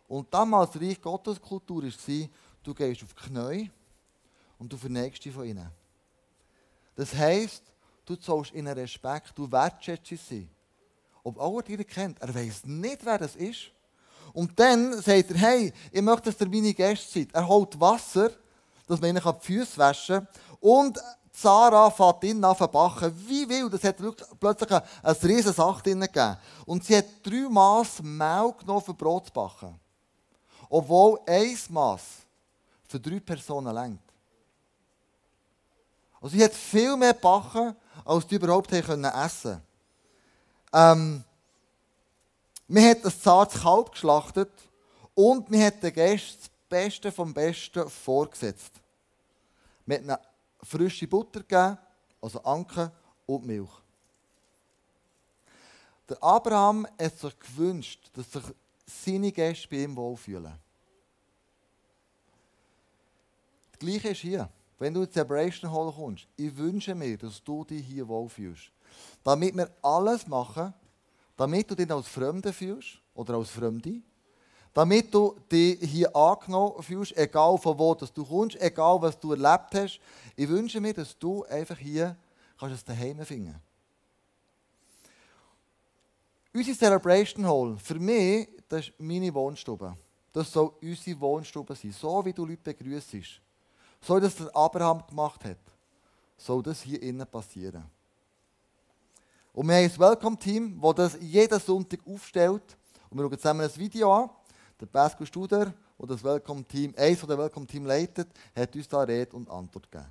Und 0.08 0.32
damals 0.32 0.80
Reich 0.80 1.00
Gottes 1.00 1.40
Kultur 1.40 1.82
war, 1.82 2.28
du 2.62 2.74
gehst 2.74 3.02
auf 3.02 3.14
die 3.14 3.28
Knie 3.28 3.70
und 4.58 4.72
du 4.72 4.76
verneigst 4.76 5.24
dich 5.24 5.32
von 5.32 5.44
ihnen. 5.44 5.70
Das 6.94 7.14
heisst, 7.14 7.62
du 8.04 8.16
zollst 8.16 8.52
ihnen 8.52 8.72
Respekt, 8.72 9.32
du 9.34 9.50
wertschätzt 9.50 10.28
sie. 10.28 10.48
Ob 11.22 11.38
er 11.38 11.62
die 11.62 11.84
kennt, 11.84 12.20
er 12.20 12.34
weiß 12.34 12.66
nicht, 12.66 13.04
wer 13.04 13.18
das 13.18 13.36
ist. 13.36 13.70
Und 14.32 14.58
dann 14.58 15.00
sagt 15.00 15.30
er, 15.30 15.36
hey, 15.36 15.72
ich 15.90 16.02
möchte, 16.02 16.32
dass 16.32 16.40
ihr 16.40 16.48
meine 16.48 16.74
Gäste 16.74 17.20
seid. 17.20 17.28
Er 17.32 17.46
holt 17.46 17.78
Wasser, 17.78 18.30
dass 18.86 19.00
man 19.00 19.10
ihnen 19.10 19.22
die 19.22 19.46
Füße 19.46 19.78
waschen 19.78 20.26
kann. 20.26 20.28
Und 20.60 20.98
Sarah 21.32 21.90
fährt 21.90 22.24
ihn 22.24 22.44
an 22.44 22.56
backen. 22.56 23.12
Wie 23.26 23.48
wild, 23.48 23.72
das 23.72 23.84
hat 23.84 23.96
plötzlich 24.38 24.70
eine, 24.70 24.84
eine 25.02 25.22
riesige 25.22 25.52
Sache 25.52 25.82
drin 25.82 26.00
gegeben. 26.00 26.36
Und 26.66 26.84
sie 26.84 26.96
hat 26.96 27.06
drei 27.22 27.48
Maß 27.48 28.02
Mehl 28.02 28.52
genommen, 28.58 28.82
für 28.82 28.94
Brot 28.94 29.26
zu 29.26 29.32
backen. 29.32 29.78
Obwohl 30.68 31.20
ein 31.26 31.58
Maß 31.68 32.02
für 32.88 33.00
drei 33.00 33.20
Personen 33.20 33.74
längt. 33.74 34.00
Also 36.20 36.36
sie 36.36 36.44
hat 36.44 36.52
viel 36.52 36.96
mehr 36.96 37.14
gebacken, 37.14 37.74
als 38.04 38.28
sie 38.28 38.36
überhaupt 38.36 38.72
essen 38.72 38.86
können. 38.86 39.62
Ähm, 40.72 41.24
man 42.68 42.84
hat 42.84 43.04
ein 43.04 43.12
zartes 43.12 43.60
Kalb 43.60 43.92
geschlachtet 43.92 44.50
und 45.14 45.50
man 45.50 45.62
hat 45.62 45.82
den 45.82 45.92
Gästen 45.92 46.40
das 46.40 46.50
Beste 46.68 47.12
vom 47.12 47.34
Besten 47.34 47.88
vorgesetzt. 47.88 48.72
Man 49.84 49.98
hat 49.98 50.04
ihnen 50.04 50.16
frische 50.62 51.06
Butter 51.06 51.40
gegeben, 51.40 51.76
also 52.20 52.42
Anke 52.42 52.90
und 53.26 53.44
Milch. 53.44 53.70
Der 56.08 56.22
Abraham 56.22 56.86
hat 56.98 57.18
sich 57.18 57.38
gewünscht, 57.38 58.10
dass 58.14 58.30
sich 58.30 58.44
seine 58.86 59.32
Gäste 59.32 59.68
bei 59.68 59.76
ihm 59.76 59.96
wohlfühlen. 59.96 60.52
Das 63.72 63.78
Gleiche 63.78 64.08
ist 64.08 64.20
hier. 64.20 64.48
Wenn 64.82 64.94
du 64.94 65.02
in 65.02 65.06
die 65.06 65.12
Celebration 65.12 65.70
Hall 65.70 65.92
kommst, 65.92 66.26
ich 66.36 66.56
wünsche 66.56 66.92
mir, 66.92 67.16
dass 67.16 67.40
du 67.44 67.62
dich 67.62 67.86
hier 67.86 68.08
wohlfühlst. 68.08 68.72
Damit 69.22 69.56
wir 69.56 69.70
alles 69.80 70.26
machen, 70.26 70.74
damit 71.36 71.70
du 71.70 71.76
dich 71.76 71.88
als 71.88 72.08
Fremde 72.08 72.52
fühlst 72.52 72.98
oder 73.14 73.34
als 73.34 73.50
Fremde, 73.50 74.00
damit 74.74 75.14
du 75.14 75.36
dich 75.52 75.78
hier 75.88 76.16
angenommen 76.16 76.82
fühlst, 76.82 77.16
egal 77.16 77.58
von 77.58 77.78
wo 77.78 77.94
dass 77.94 78.12
du 78.12 78.24
kommst, 78.24 78.60
egal 78.60 79.00
was 79.00 79.16
du 79.20 79.30
erlebt 79.30 79.72
hast. 79.72 80.00
Ich 80.34 80.48
wünsche 80.48 80.80
mir, 80.80 80.92
dass 80.92 81.16
du 81.16 81.44
einfach 81.44 81.78
hier 81.78 82.16
kannst 82.58 82.74
es 82.74 82.84
daheim 82.84 83.24
finden 83.24 83.54
Unsere 86.52 86.76
Celebration 86.76 87.46
Hall, 87.46 87.76
für 87.78 88.00
mich, 88.00 88.48
das 88.68 88.88
ist 88.88 88.98
meine 88.98 89.32
Wohnstube. 89.32 89.96
Das 90.32 90.50
soll 90.50 90.72
unsere 90.82 91.20
Wohnstube 91.20 91.76
sein, 91.76 91.92
so 91.92 92.24
wie 92.24 92.32
du 92.32 92.44
Leute 92.44 92.62
begrüßt 92.74 93.41
so 94.02 94.16
wie 94.16 94.20
das 94.20 94.34
der 94.34 94.54
Abraham 94.54 95.02
gemacht 95.08 95.44
hat, 95.44 95.58
soll 96.36 96.62
das 96.62 96.82
hier 96.82 97.00
innen 97.00 97.26
passieren. 97.26 97.84
Und 99.52 99.68
wir 99.68 99.76
haben 99.76 99.84
ein 99.84 99.98
Welcome-Team, 99.98 100.80
das 100.80 100.94
das 100.94 101.18
jeden 101.20 101.60
Sonntag 101.60 102.00
aufstellt. 102.06 102.76
Und 103.10 103.18
wir 103.18 103.24
schauen 103.24 103.38
zusammen 103.38 103.60
ein 103.60 103.76
Video 103.76 104.12
an. 104.12 104.30
Der 104.80 104.86
Pascal 104.86 105.26
Studer, 105.26 105.66
der 105.98 106.06
das 106.06 106.24
Welcome-Team, 106.24 106.94
eins 106.96 107.20
der 107.20 107.38
Welcome-Team 107.38 107.86
leitet, 107.86 108.28
hat 108.56 108.74
uns 108.74 108.88
da 108.88 109.02
Rede 109.02 109.36
und 109.36 109.48
Antwort 109.48 109.90
gegeben. 109.90 110.10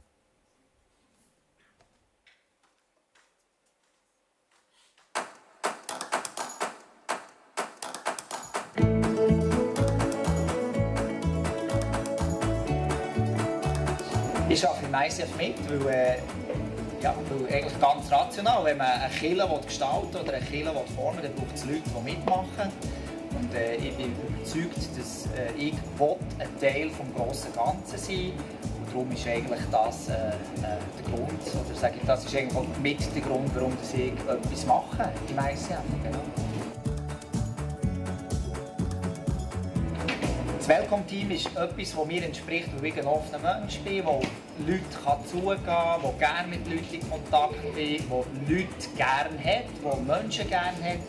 ICF 15.21 15.37
mit, 15.37 15.55
weil, 15.69 15.93
äh, 15.93 16.17
ja, 17.01 17.15
weil 17.29 17.53
eigentlich 17.53 17.79
ganz 17.79 18.11
rational, 18.11 18.65
wenn 18.65 18.77
man 18.77 18.87
eine 18.87 19.13
Kille 19.13 19.47
gestalten 19.65 20.15
oder 20.15 20.33
eine 20.33 20.45
Kille 20.45 20.71
formen 20.95 21.21
dann 21.21 21.33
braucht 21.33 21.55
es 21.55 21.65
Leute, 21.65 21.81
die 21.85 22.11
mitmachen. 22.11 22.71
Und 23.39 23.55
äh, 23.55 23.75
ich 23.75 23.95
bin 23.95 24.13
überzeugt, 24.29 24.77
dass 24.97 25.27
äh, 25.37 25.51
ich 25.57 25.73
ein 25.73 26.59
Teil 26.59 26.89
des 26.89 26.97
grossen 27.15 27.53
Ganzen 27.53 27.97
sein 27.97 28.33
Und 28.77 28.93
darum 28.93 29.11
ist 29.11 29.27
eigentlich 29.27 29.61
das 29.71 30.09
äh, 30.09 30.11
äh, 30.11 30.33
der 30.61 31.11
Grund, 31.11 31.31
oder 31.31 31.79
sage 31.79 31.95
ich, 31.99 32.05
das 32.05 32.25
ist 32.25 32.35
eigentlich 32.35 32.57
auch 32.57 32.65
mit 32.81 33.15
der 33.15 33.21
Grund, 33.21 33.49
warum 33.55 33.73
ich 33.81 34.11
etwas 34.11 34.65
mache 34.65 35.11
im 35.29 35.37
ICF. 35.37 35.79
Genau. 36.03 36.19
Das 40.57 40.67
Welcome-Team 40.67 41.31
ist 41.31 41.47
etwas, 41.47 41.95
das 41.95 42.05
mir 42.05 42.23
entspricht, 42.23 42.69
weil 42.77 42.85
ich 42.85 42.99
ein 42.99 43.07
offener 43.07 43.39
Mensch 43.39 43.79
bin, 43.79 44.03
Leute 44.67 44.83
kann 45.03 45.25
zugehen 45.25 45.65
kann, 45.65 46.01
der 46.01 46.11
gerne 46.19 46.47
mit 46.47 46.67
Leuten 46.67 46.93
in 46.93 47.09
Kontakt 47.09 47.55
ist, 47.77 48.05
der 48.09 48.55
Leute 48.55 48.89
gerne 48.95 49.43
hat, 49.43 49.65
der 49.83 50.15
Menschen 50.15 50.49
gerne 50.49 50.83
hat. 50.83 50.99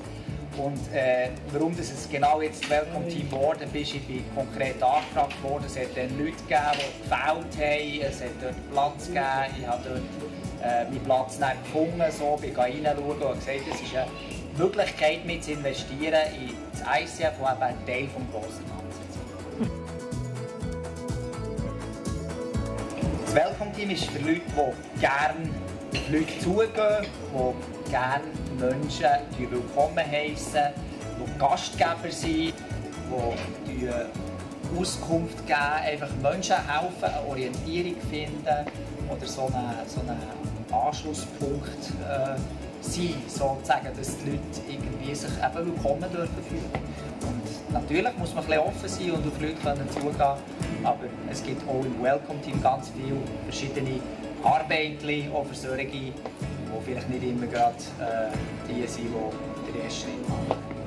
Und 0.58 0.92
äh, 0.92 1.30
warum 1.50 1.74
das 1.74 1.90
es 1.90 2.08
genau 2.10 2.42
jetzt 2.42 2.62
das 2.64 2.70
Welcome-Team 2.70 3.30
geworden 3.30 3.68
ist, 3.72 3.94
ich 3.94 4.06
bin 4.06 4.22
konkret 4.34 4.82
angefragt 4.82 5.42
worden. 5.42 5.64
Es 5.66 5.76
hat 5.76 5.96
dann 5.96 6.10
Leute 6.18 6.36
gegeben, 6.42 6.76
die 6.76 7.02
gefällt 7.02 8.02
haben, 8.02 8.12
es 8.12 8.20
hat 8.20 8.30
dort 8.40 8.70
Platz 8.70 9.06
gegeben. 9.06 9.58
Ich 9.58 9.66
habe 9.66 9.82
dort 9.88 10.62
äh, 10.62 10.84
meinen 10.84 11.04
Platz 11.04 11.38
nicht 11.38 11.64
gefunden, 11.64 12.04
so, 12.10 12.36
bin 12.36 12.54
reinschauen 12.54 12.98
und 12.98 13.38
gesagt, 13.38 13.60
es 13.72 13.80
ist 13.80 13.96
eine 13.96 14.10
Möglichkeit, 14.58 15.24
mit 15.24 15.42
zu 15.42 15.52
investieren 15.52 16.20
in 16.34 16.54
das 16.72 16.82
ICF, 16.82 17.38
das 17.40 17.52
eben 17.54 17.62
ein 17.62 17.86
Teil 17.86 18.02
des 18.04 18.30
grossen 18.30 18.81
Das 23.32 23.44
Welcome-Team 23.44 23.88
ist 23.88 24.04
für 24.10 24.18
Leute, 24.18 24.42
die 24.94 25.00
gerne 25.00 25.48
Leute 26.10 26.38
zugehen, 26.38 27.06
die 27.32 27.90
gerne 27.90 28.24
Menschen 28.58 29.06
willkommen 29.50 30.04
heißen, 30.04 30.60
die 31.16 31.38
Gastgeber 31.38 32.10
sind, 32.10 32.52
die 33.66 33.88
Auskunft 34.78 35.46
geben, 35.46 35.58
einfach 35.58 36.10
Menschen 36.20 36.56
helfen, 36.56 37.04
eine 37.04 37.26
Orientierung 37.26 37.96
finden 38.10 38.66
oder 39.08 39.26
so 39.26 39.46
einen, 39.46 39.88
so 39.88 40.00
einen 40.00 40.20
Anschlusspunkt 40.70 41.90
äh, 42.06 42.36
sein, 42.82 43.14
sozusagen, 43.28 43.96
dass 43.96 44.18
die 44.18 44.30
Leute 44.30 44.60
irgendwie 44.68 45.14
sich 45.14 45.30
eben 45.30 45.66
willkommen 45.72 46.12
dürfen 46.12 46.42
fühlen. 46.50 46.70
Und 47.22 47.72
natürlich 47.72 48.18
muss 48.18 48.34
man 48.34 48.44
ein 48.44 48.50
bisschen 48.50 48.62
offen 48.62 48.88
sein 48.88 49.10
und 49.12 49.26
auf 49.26 49.40
Leute 49.40 49.54
können 49.54 49.90
zugehen, 49.90 50.36
aber 50.84 51.04
es 51.30 51.42
gibt 51.42 51.66
auch 51.68 51.84
im 51.84 52.02
Welcome-Team 52.02 52.62
ganz 52.62 52.90
viele 52.90 53.16
verschiedene 53.44 54.00
Arbeiten, 54.42 55.32
auch 55.32 55.46
für 55.46 55.54
die 55.76 56.12
vielleicht 56.84 57.08
nicht 57.10 57.22
immer 57.22 57.46
gerade 57.46 57.76
äh, 58.00 58.32
die 58.68 58.86
sind, 58.86 59.06
die 59.06 59.72
den 59.72 59.82
ersten 59.82 60.02
Schritt 60.02 60.28
machen. 60.28 60.81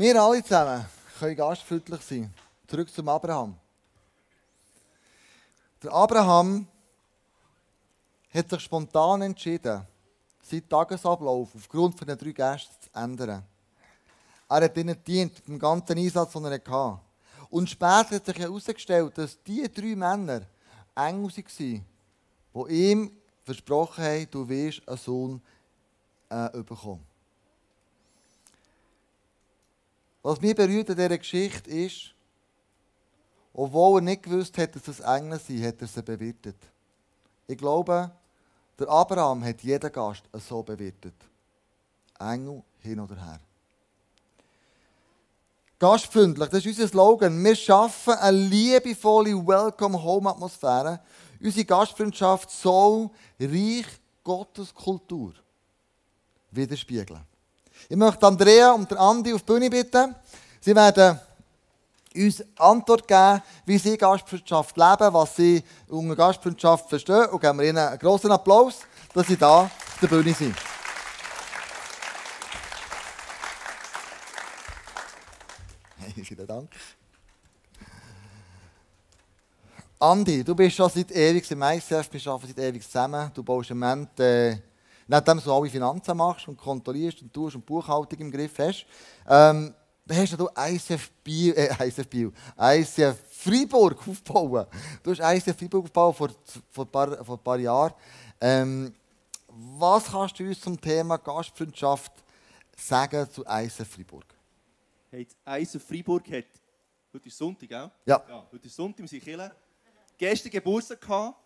Wir 0.00 0.16
alle 0.16 0.42
zusammen 0.42 0.86
können 1.18 1.36
gastfreundlich 1.36 2.00
sein. 2.00 2.32
Zurück 2.66 2.90
zum 2.90 3.06
Abraham. 3.06 3.54
Der 5.82 5.92
Abraham 5.92 6.66
hat 8.32 8.48
sich 8.48 8.60
spontan 8.62 9.20
entschieden, 9.20 9.82
seinen 10.40 10.66
Tagesablauf 10.66 11.54
aufgrund 11.54 11.98
von 11.98 12.08
den 12.08 12.16
drei 12.16 12.32
Gästen 12.32 12.74
zu 12.80 12.88
ändern. 12.98 13.44
Er 14.48 14.64
hat 14.64 14.74
ihnen 14.78 14.96
gedient, 14.96 15.34
mit 15.34 15.48
dem 15.48 15.58
ganzen 15.58 15.98
Einsatz, 15.98 16.32
den 16.32 16.46
er 16.46 16.52
hatte. 16.52 17.00
Und 17.50 17.68
später 17.68 18.16
hat 18.16 18.24
sich 18.24 18.38
herausgestellt, 18.38 19.18
dass 19.18 19.36
diese 19.42 19.68
drei 19.68 19.94
Männer 19.94 20.46
Engel 20.94 21.30
waren, 21.30 21.84
die 22.54 22.90
ihm 22.90 23.12
versprochen 23.44 24.02
haben, 24.02 24.30
du 24.30 24.48
wirst 24.48 24.88
einen 24.88 24.96
Sohn 24.96 25.42
äh, 26.30 26.48
bekommen. 26.62 27.09
Was 30.22 30.40
mich 30.40 30.54
berührt 30.54 30.90
an 30.90 30.96
dieser 30.96 31.18
Geschichte 31.18 31.70
ist, 31.70 32.14
obwohl 33.52 33.98
er 33.98 34.02
nicht 34.02 34.22
gewusst 34.22 34.56
hat, 34.58 34.74
dass 34.76 34.88
es 34.88 35.00
Engel 35.00 35.38
sind, 35.38 35.64
hat 35.64 35.80
er 35.80 35.86
sie 35.86 36.02
bewirtet. 36.02 36.56
Ich 37.46 37.58
glaube, 37.58 38.10
der 38.78 38.88
Abraham 38.88 39.44
hat 39.44 39.62
jeden 39.62 39.92
Gast 39.92 40.22
so 40.32 40.62
bewirtet. 40.62 41.14
Engel 42.18 42.62
hin 42.80 43.00
oder 43.00 43.16
her. 43.16 43.40
Gastfreundlich, 45.78 46.50
das 46.50 46.64
ist 46.64 46.78
unser 46.78 46.88
Slogan. 46.88 47.42
Wir 47.42 47.56
schaffen 47.56 48.12
eine 48.12 48.36
liebevolle 48.36 49.34
Welcome-Home-Atmosphäre. 49.34 51.00
Unsere 51.40 51.64
Gastfreundschaft 51.64 52.50
soll 52.50 53.08
Reich 53.40 53.86
Gottes 54.22 54.74
Kultur 54.74 55.32
widerspiegeln. 56.50 57.29
Ich 57.88 57.96
möchte 57.96 58.26
Andrea 58.26 58.72
und 58.72 58.92
Andi 58.92 59.32
auf 59.32 59.42
die 59.42 59.52
Bühne 59.52 59.70
bitten. 59.70 60.14
Sie 60.60 60.74
werden 60.74 61.18
uns 62.14 62.44
Antwort 62.56 63.06
geben, 63.06 63.42
wie 63.64 63.78
sie 63.78 63.96
Gastfreundschaft 63.96 64.76
leben, 64.76 65.14
was 65.14 65.36
sie 65.36 65.62
unter 65.88 66.16
Gastfreundschaft 66.16 66.88
verstehen. 66.88 67.26
Und 67.26 67.40
geben 67.40 67.58
wir 67.58 67.68
ihnen 67.68 67.78
einen 67.78 67.98
großen 67.98 68.30
Applaus, 68.30 68.80
dass 69.14 69.26
sie 69.26 69.36
da 69.36 69.62
auf 69.62 69.98
der 70.00 70.08
Bühne 70.08 70.34
sind. 70.34 70.56
Hey, 76.12 76.24
vielen 76.24 76.46
Dank. 76.46 76.70
Andi, 80.02 80.42
du 80.42 80.54
bist 80.54 80.76
schon 80.76 80.88
seit 80.88 81.12
ewig 81.12 81.48
im 81.50 81.62
ICF, 81.62 82.08
wir 82.10 82.32
arbeiten 82.32 82.54
seit 82.56 82.58
ewig 82.58 82.82
zusammen. 82.82 83.30
Du 83.34 83.42
baust 83.42 83.70
im 83.70 83.78
Moment, 83.78 84.18
äh, 84.18 84.56
nachdem 85.10 85.42
du 85.42 85.52
alle 85.52 85.68
Finanzen 85.68 86.16
machst 86.16 86.46
und 86.46 86.56
kontrollierst 86.56 87.20
und 87.20 87.32
tust 87.32 87.56
und 87.56 87.66
Buchhaltung 87.66 88.18
im 88.20 88.30
Griff 88.30 88.56
hast, 88.60 88.86
ähm, 89.28 89.74
hast 90.08 90.38
du 90.38 90.48
ICF 90.56 91.10
Bio, 91.24 91.52
äh, 91.54 91.88
ICF 91.88 92.06
Bio, 92.06 92.32
ICF 92.56 93.16
Freiburg 93.28 93.98
aufgebaut. 94.08 94.68
Du 95.02 95.10
hast 95.10 95.18
ICF 95.18 95.58
Freiburg 95.58 95.84
aufgebaut 95.84 96.16
vor, 96.16 96.30
vor, 96.70 96.84
ein, 96.84 96.90
paar, 96.90 97.24
vor 97.24 97.36
ein 97.36 97.42
paar 97.42 97.58
Jahren. 97.58 97.92
Ähm, 98.40 98.94
was 99.48 100.04
kannst 100.04 100.38
du 100.38 100.44
uns 100.44 100.60
zum 100.60 100.80
Thema 100.80 101.16
Gastfreundschaft 101.16 102.12
sagen 102.76 103.28
zu 103.30 103.44
ICF 103.44 103.88
Freiburg? 103.88 104.26
Hey, 105.10 105.26
ICF 105.44 105.88
Freiburg 105.88 106.30
hat, 106.30 106.44
heute 107.12 107.26
ist 107.26 107.36
Sonntag, 107.36 107.68
gell? 107.68 107.90
Ja. 108.06 108.22
ja 108.28 108.46
heute 108.52 108.64
ist 108.64 108.76
Sonntag, 108.76 109.10
wir 109.10 109.20
sind. 109.20 109.52
Gestern 110.16 110.52
Geburtstag 110.52 111.00
gehabt, 111.00 111.36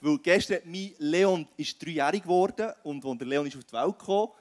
weil 0.00 0.18
gestern 0.18 0.60
mein 0.64 0.92
Leon 0.98 1.46
ist 1.56 1.82
dreijährig 1.82 2.22
geworden 2.22 2.72
und 2.82 3.04
als 3.04 3.18
der 3.18 3.26
Leon 3.26 3.46
ist 3.46 3.56
auf 3.56 3.64
die 3.64 3.72
Welt 3.72 3.98
gekommen, 3.98 4.32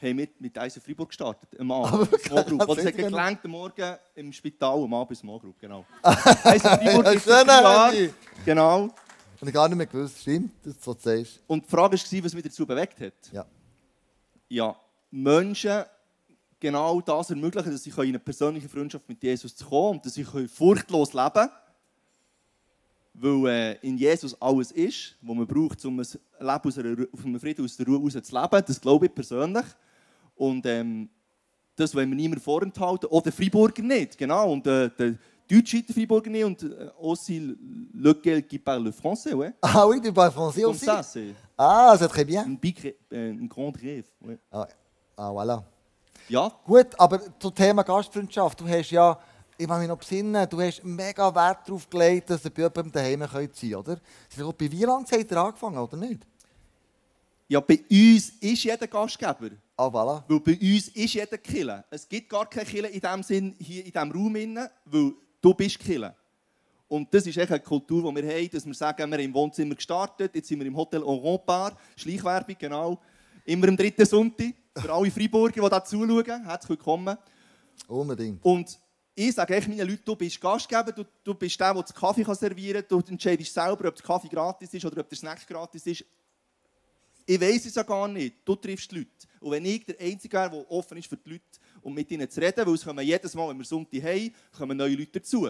haben 0.00 0.18
wir 0.18 0.28
mit 0.38 0.56
ICF 0.56 0.84
Freiburg 0.84 1.08
gestartet, 1.08 1.48
am 1.58 1.72
Abend, 1.72 2.10
Group. 2.22 2.66
Das 2.68 2.84
hat 2.84 2.96
geklängt 2.96 3.44
am 3.44 3.50
Morgen 3.50 3.96
im 4.14 4.32
Spital, 4.32 4.82
am 4.82 4.94
Abend 4.94 5.18
Small 5.18 5.40
Group, 5.40 5.58
genau. 5.58 5.84
ICF 6.04 6.62
Freiburg 6.62 7.14
ist 7.14 7.26
drei 7.26 7.42
Jahre, 7.44 8.14
genau. 8.44 8.88
Und 9.40 9.48
ich 9.48 9.54
gar 9.54 9.68
nicht 9.68 9.76
mehr 9.76 9.86
gewusst, 9.86 10.20
stimmt, 10.20 10.52
dass 10.64 10.78
du 10.78 10.92
so 10.92 10.96
sagst. 10.98 11.40
Und 11.46 11.64
die 11.64 11.70
Frage 11.70 11.96
war, 11.96 12.24
was 12.24 12.34
mich 12.34 12.44
dazu 12.44 12.66
bewegt 12.66 13.00
hat. 13.00 13.12
Ja. 13.32 13.46
ja, 14.48 14.76
Menschen 15.10 15.84
genau 16.58 17.00
das 17.00 17.30
ermöglichen, 17.30 17.70
dass 17.70 17.82
sie 17.82 17.90
in 17.90 18.00
eine 18.00 18.18
persönliche 18.18 18.68
Freundschaft 18.68 19.08
mit 19.08 19.22
Jesus 19.22 19.56
kommen 19.56 19.98
und 19.98 20.06
dass 20.06 20.14
sie 20.14 20.24
furchtlos 20.24 21.12
leben 21.12 21.32
können. 21.32 21.50
Weil 23.20 23.46
äh, 23.46 23.86
in 23.86 23.96
Jesus 23.98 24.40
alles 24.40 24.70
ist, 24.72 25.16
was 25.22 25.36
man 25.36 25.46
braucht, 25.46 25.84
um 25.84 25.98
ein 25.98 26.06
Leben 26.06 26.60
aus 26.64 26.78
einer, 26.78 27.06
auf 27.12 27.24
einem 27.24 27.40
Frieden 27.40 27.64
aus 27.64 27.76
der 27.76 27.86
Ruhe 27.86 27.98
heraus 27.98 28.12
zu 28.22 28.34
leben. 28.34 28.64
Das 28.66 28.80
glaube 28.80 29.06
ich 29.06 29.14
persönlich. 29.14 29.64
Und 30.36 30.64
ähm, 30.66 31.08
das 31.74 31.94
wollen 31.94 32.08
wir 32.10 32.16
niemand 32.16 32.42
vorenthalten. 32.42 33.08
Auch 33.10 33.22
der 33.22 33.32
Freiburger 33.32 33.82
nicht, 33.82 34.16
genau. 34.18 34.52
Und 34.52 34.66
äh, 34.66 34.90
der 34.90 35.14
Deutsche 35.50 35.82
der 35.82 35.94
Freiburger 35.94 36.30
nicht. 36.30 36.44
Und 36.44 36.62
äh, 36.62 36.90
aussi 37.00 37.56
lequel 37.94 38.42
qui 38.42 38.58
parle 38.58 38.90
français, 38.92 39.34
ouais. 39.34 39.52
Ah 39.62 39.86
oui, 39.86 40.00
tu 40.00 40.12
parles 40.12 40.32
français 40.32 40.62
Comme 40.62 40.74
aussi 40.74 40.84
ça, 40.84 41.02
c'est 41.02 41.34
Ah, 41.56 41.96
c'est 41.98 42.08
très 42.08 42.24
bien. 42.24 42.44
un, 42.44 42.54
big, 42.54 42.94
äh, 43.10 43.30
un 43.30 43.46
grand 43.46 43.74
rêve. 43.76 44.04
Ouais. 44.20 44.38
Ah, 44.52 44.68
ah, 45.16 45.30
voilà. 45.32 45.64
Ja, 46.28 46.52
Gut, 46.66 46.88
aber 46.98 47.20
zum 47.40 47.54
Thema 47.54 47.82
Gastfreundschaft. 47.82 48.60
Du 48.60 48.68
hast 48.68 48.90
ja, 48.90 49.18
ich 49.58 49.66
kann 49.66 49.80
mich 49.80 49.88
noch 49.88 49.98
besinnen, 49.98 50.48
du 50.48 50.60
hast 50.60 50.84
mega 50.84 51.34
Wert 51.34 51.68
darauf 51.68 51.90
gelegt, 51.90 52.30
dass 52.30 52.44
ihr 52.44 52.50
bei 52.50 52.62
jemandem 52.62 52.92
daheim 52.92 53.20
sein 53.20 53.50
könnt, 53.52 53.76
oder? 53.76 54.00
Bei 54.52 54.70
wie 54.70 54.84
lange 54.84 55.04
habt 55.10 55.30
ihr 55.30 55.36
angefangen, 55.36 55.78
oder 55.78 55.96
nicht? 55.96 56.24
ja, 57.48 57.60
bei 57.60 57.80
uns 57.90 58.28
ist 58.40 58.64
jeder 58.64 58.86
Gastgeber. 58.86 59.50
Ah, 59.76 59.86
voilà. 59.86 60.22
Weil 60.28 60.40
bei 60.40 60.52
uns 60.52 60.88
ist 60.88 61.14
jeder 61.14 61.38
Killer. 61.38 61.84
Es 61.90 62.06
gibt 62.06 62.28
gar 62.28 62.48
keine 62.48 62.66
Killer 62.66 62.90
in 62.90 63.00
dem 63.00 63.22
Sinn 63.22 63.54
hier 63.58 63.86
in 63.86 63.92
diesem 63.92 64.12
Raum, 64.12 64.34
weil 64.84 65.14
du 65.40 65.54
bist 65.54 65.78
Killer. 65.78 66.14
Und 66.86 67.12
das 67.12 67.26
ist 67.26 67.36
echt 67.36 67.50
eine 67.50 67.60
Kultur, 67.60 68.12
die 68.12 68.22
wir 68.22 68.34
haben, 68.34 68.50
dass 68.50 68.66
wir 68.66 68.74
sagen, 68.74 69.10
wir 69.10 69.18
haben 69.18 69.24
im 69.24 69.34
Wohnzimmer 69.34 69.74
gestartet, 69.74 70.34
jetzt 70.34 70.48
sind 70.48 70.58
wir 70.58 70.66
im 70.66 70.76
Hotel 70.76 71.02
Europaar, 71.02 71.76
Schleichwerbung, 71.96 72.56
genau. 72.58 72.98
Immer 73.44 73.68
am 73.68 73.76
dritten 73.76 74.04
Sonntag, 74.04 74.54
für 74.76 74.92
alle 74.92 75.10
Freiburger, 75.10 75.62
die 75.62 75.68
da 75.68 75.84
zuschauen, 75.84 76.44
herzlich 76.44 76.70
willkommen. 76.70 77.16
Unbedingt. 77.86 78.44
Und 78.44 78.78
ich 79.18 79.34
sage 79.34 79.56
echt 79.56 79.66
meinen 79.66 79.88
Leuten, 79.88 80.02
du 80.04 80.14
bist 80.14 80.40
Gastgeber, 80.40 80.92
du, 80.92 81.04
du 81.24 81.34
bist 81.34 81.58
der, 81.58 81.74
der 81.74 81.82
den 81.82 81.94
Kaffee 81.94 82.22
kann 82.22 82.36
servieren 82.36 82.86
kann, 82.86 83.02
du 83.04 83.10
entscheidest 83.10 83.52
selber, 83.52 83.88
ob 83.88 83.96
der 83.96 84.04
Kaffee 84.04 84.28
gratis 84.28 84.72
ist 84.72 84.84
oder 84.84 85.00
ob 85.00 85.08
der 85.08 85.18
Snack 85.18 85.44
gratis 85.44 85.84
ist. 85.86 86.04
Ich 87.26 87.40
weiß 87.40 87.66
es 87.66 87.74
ja 87.74 87.82
gar 87.82 88.06
nicht. 88.06 88.36
Du 88.44 88.54
triffst 88.54 88.90
die 88.92 88.98
Leute. 88.98 89.10
Und 89.40 89.50
wenn 89.50 89.64
ich 89.64 89.84
der 89.84 90.00
Einzige 90.00 90.36
wäre, 90.36 90.50
der 90.50 90.70
offen 90.70 90.98
ist 90.98 91.08
für 91.08 91.16
die 91.16 91.30
Leute 91.30 91.42
und 91.82 91.94
mit 91.94 92.10
ihnen 92.12 92.30
zu 92.30 92.40
reden, 92.40 92.64
weil 92.64 92.74
es 92.74 92.84
kommen 92.84 93.04
jedes 93.04 93.34
Mal, 93.34 93.48
wenn 93.48 93.58
wir 93.58 93.64
Sonntag 93.64 94.02
haben, 94.02 94.34
kommen 94.56 94.78
neue 94.78 94.94
Leute 94.94 95.18
dazu. 95.18 95.48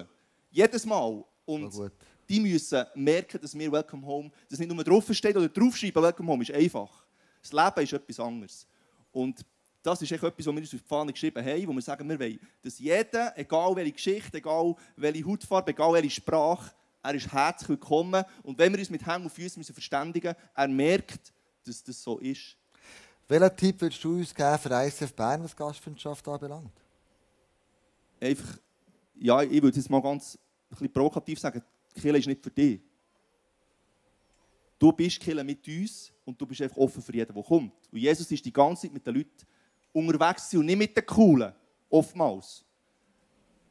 Jedes 0.51 0.87
Mal. 0.87 1.23
Und 1.45 1.93
die 2.29 2.41
müssen 2.41 2.85
merken, 2.95 3.39
dass 3.41 3.57
wir 3.57 3.71
Welcome 3.71 4.07
Home, 4.07 4.31
dass 4.49 4.59
nicht 4.59 4.73
nur 4.73 4.83
draufsteht 4.83 5.37
oder 5.37 5.49
draufschreiben, 5.49 6.03
Welcome 6.03 6.33
Home 6.33 6.43
ist 6.43 6.53
einfach. 6.53 7.05
Das 7.43 7.53
Leben 7.53 7.85
ist 7.85 7.93
etwas 7.93 8.19
anderes. 8.19 8.67
Und 9.13 9.45
das 9.89 10.03
ist 10.03 10.13
echt 10.13 10.23
etwas, 10.23 10.47
was 10.47 10.55
wir 10.55 10.61
uns 10.61 10.75
auf 10.75 10.81
die 10.81 10.87
Fahne 10.87 11.13
geschrieben 11.13 11.43
haben, 11.43 11.67
wo 11.67 11.73
wir 11.73 11.81
sagen, 11.81 12.07
wir 12.07 12.21
wollen, 12.21 12.39
dass 12.61 12.79
jeder, 12.79 13.33
egal 13.39 13.75
welche 13.75 13.93
Geschichte, 13.93 14.37
egal 14.37 14.75
welche 14.97 15.25
Hautfarbe, 15.25 15.71
egal 15.71 15.95
welche 15.95 16.11
Sprache, 16.11 16.73
er 17.03 17.15
ist 17.15 17.33
herzlich 17.33 17.71
willkommen. 17.71 18.23
Und 18.43 18.59
wenn 18.59 18.71
wir 18.71 18.79
uns 18.79 18.91
mit 18.91 19.07
Händen 19.07 19.25
und 19.25 19.31
Füßen 19.31 19.65
verständigen 19.65 20.35
müssen, 20.37 20.51
er 20.55 20.69
merkt, 20.69 21.33
dass 21.65 21.83
das 21.83 22.03
so 22.03 22.19
ist. 22.19 22.59
Welchen 23.29 23.57
Tipp 23.57 23.81
würdest 23.81 24.05
du 24.05 24.17
uns 24.17 24.35
geben 24.35 24.59
für 24.59 24.69
ICF 24.69 25.15
Bern, 25.15 25.43
was 25.43 25.57
Gastfreundschaft 25.57 26.29
anbelangt? 26.29 26.73
Einfach, 28.21 28.59
ja, 29.15 29.43
ich 29.43 29.63
würde 29.63 29.77
jetzt 29.77 29.89
mal 29.89 30.03
ganz 30.03 30.35
ein 30.35 30.69
bisschen 30.69 30.93
provokativ 30.93 31.39
sagen, 31.39 31.63
Kirche 31.95 32.19
ist 32.19 32.27
nicht 32.27 32.43
für 32.43 32.51
dich. 32.51 32.81
Du 34.79 34.93
bist 34.93 35.19
Kirche 35.19 35.43
mit 35.43 35.67
uns 35.67 36.13
und 36.27 36.39
du 36.39 36.45
bist 36.45 36.61
einfach 36.61 36.77
offen 36.77 37.01
für 37.01 37.15
jeden, 37.15 37.33
der 37.33 37.43
kommt. 37.43 37.73
Und 37.91 37.99
Jesus 37.99 38.31
ist 38.31 38.45
die 38.45 38.53
ganze 38.53 38.83
Zeit 38.83 38.93
mit 38.93 39.07
den 39.07 39.15
Leuten 39.15 39.48
unterwegs 39.93 40.45
gewesen 40.45 40.61
und 40.61 40.67
nicht 40.67 40.79
mit 40.79 40.97
den 40.97 41.07
Coolen, 41.07 41.53
oftmals. 41.91 42.65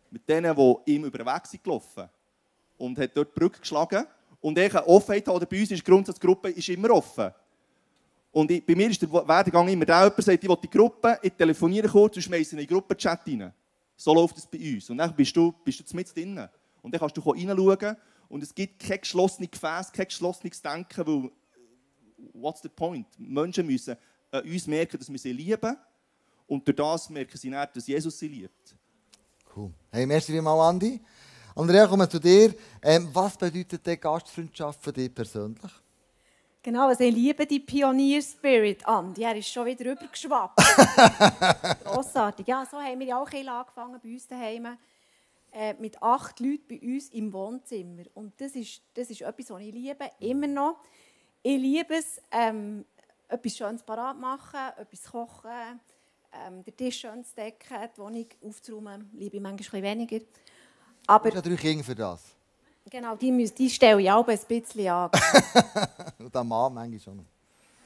Mit 0.09 0.27
denen, 0.27 0.55
die 0.55 0.93
ihm 0.93 1.05
über 1.05 1.17
den 1.17 1.27
Weg 1.27 1.45
sind 1.45 1.63
gelaufen. 1.63 2.09
Und 2.77 2.97
hat 2.97 3.15
dort 3.15 3.35
die 3.35 3.39
Brücke 3.39 3.59
geschlagen. 3.59 4.05
Und 4.39 4.57
ich 4.57 4.75
eine 4.75 4.87
Offenheit 4.87 5.27
oder 5.27 5.45
bei 5.45 5.59
uns 5.59 5.71
ist 5.71 5.85
die 5.85 5.91
Grundsatzgruppe 5.91 6.49
ist 6.49 6.69
immer 6.69 6.91
offen. 6.91 7.31
Und 8.31 8.51
ich, 8.51 8.65
bei 8.65 8.75
mir 8.75 8.89
ist 8.89 9.01
der 9.01 9.11
Werdegang 9.11 9.67
immer 9.67 9.85
der, 9.85 10.03
jemand 10.03 10.23
sagt, 10.23 10.43
ich 10.43 10.49
will 10.49 10.57
die 10.61 10.69
Gruppe, 10.69 11.19
ich 11.23 11.33
telefoniere 11.33 11.87
kurz 11.87 12.15
und 12.15 12.21
schmeiße 12.21 12.51
in 12.51 12.59
den 12.59 12.67
Gruppenchat 12.67 13.27
rein. 13.27 13.51
So 13.95 14.13
läuft 14.13 14.37
es 14.37 14.45
bei 14.45 14.75
uns. 14.75 14.89
Und 14.89 14.97
dann 14.97 15.15
bist 15.15 15.35
du, 15.35 15.51
bist 15.63 15.79
du 15.79 15.95
mit 15.95 16.15
drin. 16.15 16.47
Und 16.81 16.91
dann 16.91 16.99
kannst 16.99 17.17
du 17.17 17.21
reinschauen 17.21 17.97
und 18.29 18.43
es 18.43 18.53
gibt 18.53 18.79
kein 18.79 18.99
geschlossenes 18.99 19.51
Gefäß, 19.51 19.91
kein 19.91 20.05
geschlossenes 20.05 20.61
Denken, 20.61 21.07
weil, 21.07 21.31
what's 22.33 22.61
the 22.61 22.69
point? 22.69 23.07
Menschen 23.17 23.65
müssen 23.65 23.95
an 24.31 24.43
uns 24.43 24.67
merken, 24.67 24.97
dass 24.97 25.09
wir 25.09 25.17
sie 25.17 25.31
lieben 25.31 25.75
und 26.47 26.65
durch 26.67 26.75
das 26.77 27.09
merken 27.09 27.37
sie 27.37 27.49
nicht, 27.49 27.75
dass 27.75 27.87
Jesus 27.87 28.17
sie 28.17 28.27
liebt. 28.27 28.75
Cool. 29.55 29.71
Hey, 29.91 30.05
merci 30.05 30.31
vielmals, 30.31 30.61
Andi. 30.61 31.01
Andrea, 31.55 31.87
kommen 31.87 32.01
wir 32.01 32.09
zu 32.09 32.19
dir. 32.19 32.53
Ähm, 32.81 33.09
was 33.13 33.37
bedeutet 33.37 33.85
die 33.85 33.97
Gastfreundschaft 33.97 34.81
für 34.81 34.93
dich 34.93 35.13
persönlich? 35.13 35.71
Genau, 36.61 36.87
also 36.87 37.03
ich 37.03 37.13
liebe 37.13 37.45
die 37.45 37.59
Pionier-Spirit, 37.59 38.85
Andi. 38.87 39.23
Er 39.23 39.35
ist 39.35 39.49
schon 39.49 39.65
wieder 39.65 39.91
rübergeschwappt. 39.91 40.59
Grossartig. 41.83 42.47
Ja, 42.47 42.65
so 42.69 42.77
haben 42.77 42.99
wir 42.99 43.07
ja 43.07 43.21
auch 43.21 43.31
ein 43.31 43.47
angefangen 43.47 43.99
bei 44.03 44.09
uns 44.09 44.27
daheim. 44.27 44.77
Äh, 45.51 45.73
mit 45.79 46.01
acht 46.03 46.39
Leuten 46.39 46.67
bei 46.67 46.79
uns 46.79 47.09
im 47.09 47.31
Wohnzimmer. 47.33 48.03
Und 48.13 48.39
das 48.39 48.51
ist, 48.51 48.81
das 48.93 49.09
ist 49.09 49.21
etwas, 49.21 49.49
was 49.49 49.61
ich 49.61 49.73
liebe, 49.73 50.11
immer 50.19 50.47
noch. 50.47 50.77
Ich 51.41 51.57
liebe 51.57 51.95
es, 51.95 52.21
ähm, 52.31 52.85
etwas 53.27 53.57
Schönes 53.57 53.81
parat 53.81 54.19
machen, 54.19 54.59
etwas 54.77 55.03
kochen, 55.05 55.79
ähm, 56.45 56.63
den 56.63 56.75
Tisch 56.75 56.99
schön 56.99 57.23
zu 57.23 57.35
decken, 57.35 57.77
die 57.95 57.99
Wohnung 57.99 58.25
aufzuräumen, 58.43 59.09
liebe 59.13 59.37
ich 59.37 59.41
manchmal 59.41 59.81
weniger. 59.81 60.19
Aber... 61.05 61.29
Du 61.29 61.37
hast 61.37 61.45
drei 61.45 61.55
Kinder 61.55 61.83
für 61.83 61.95
das. 61.95 62.21
Genau, 62.89 63.15
die, 63.15 63.31
müssen, 63.31 63.55
die 63.55 63.69
stelle 63.69 64.01
ich 64.01 64.09
auch 64.09 64.27
ein 64.27 64.39
bisschen 64.47 64.87
an. 64.87 65.09
Und 66.19 66.33
der 66.33 66.43
Mann 66.43 66.73
manchmal 66.73 66.99
schon. 66.99 67.25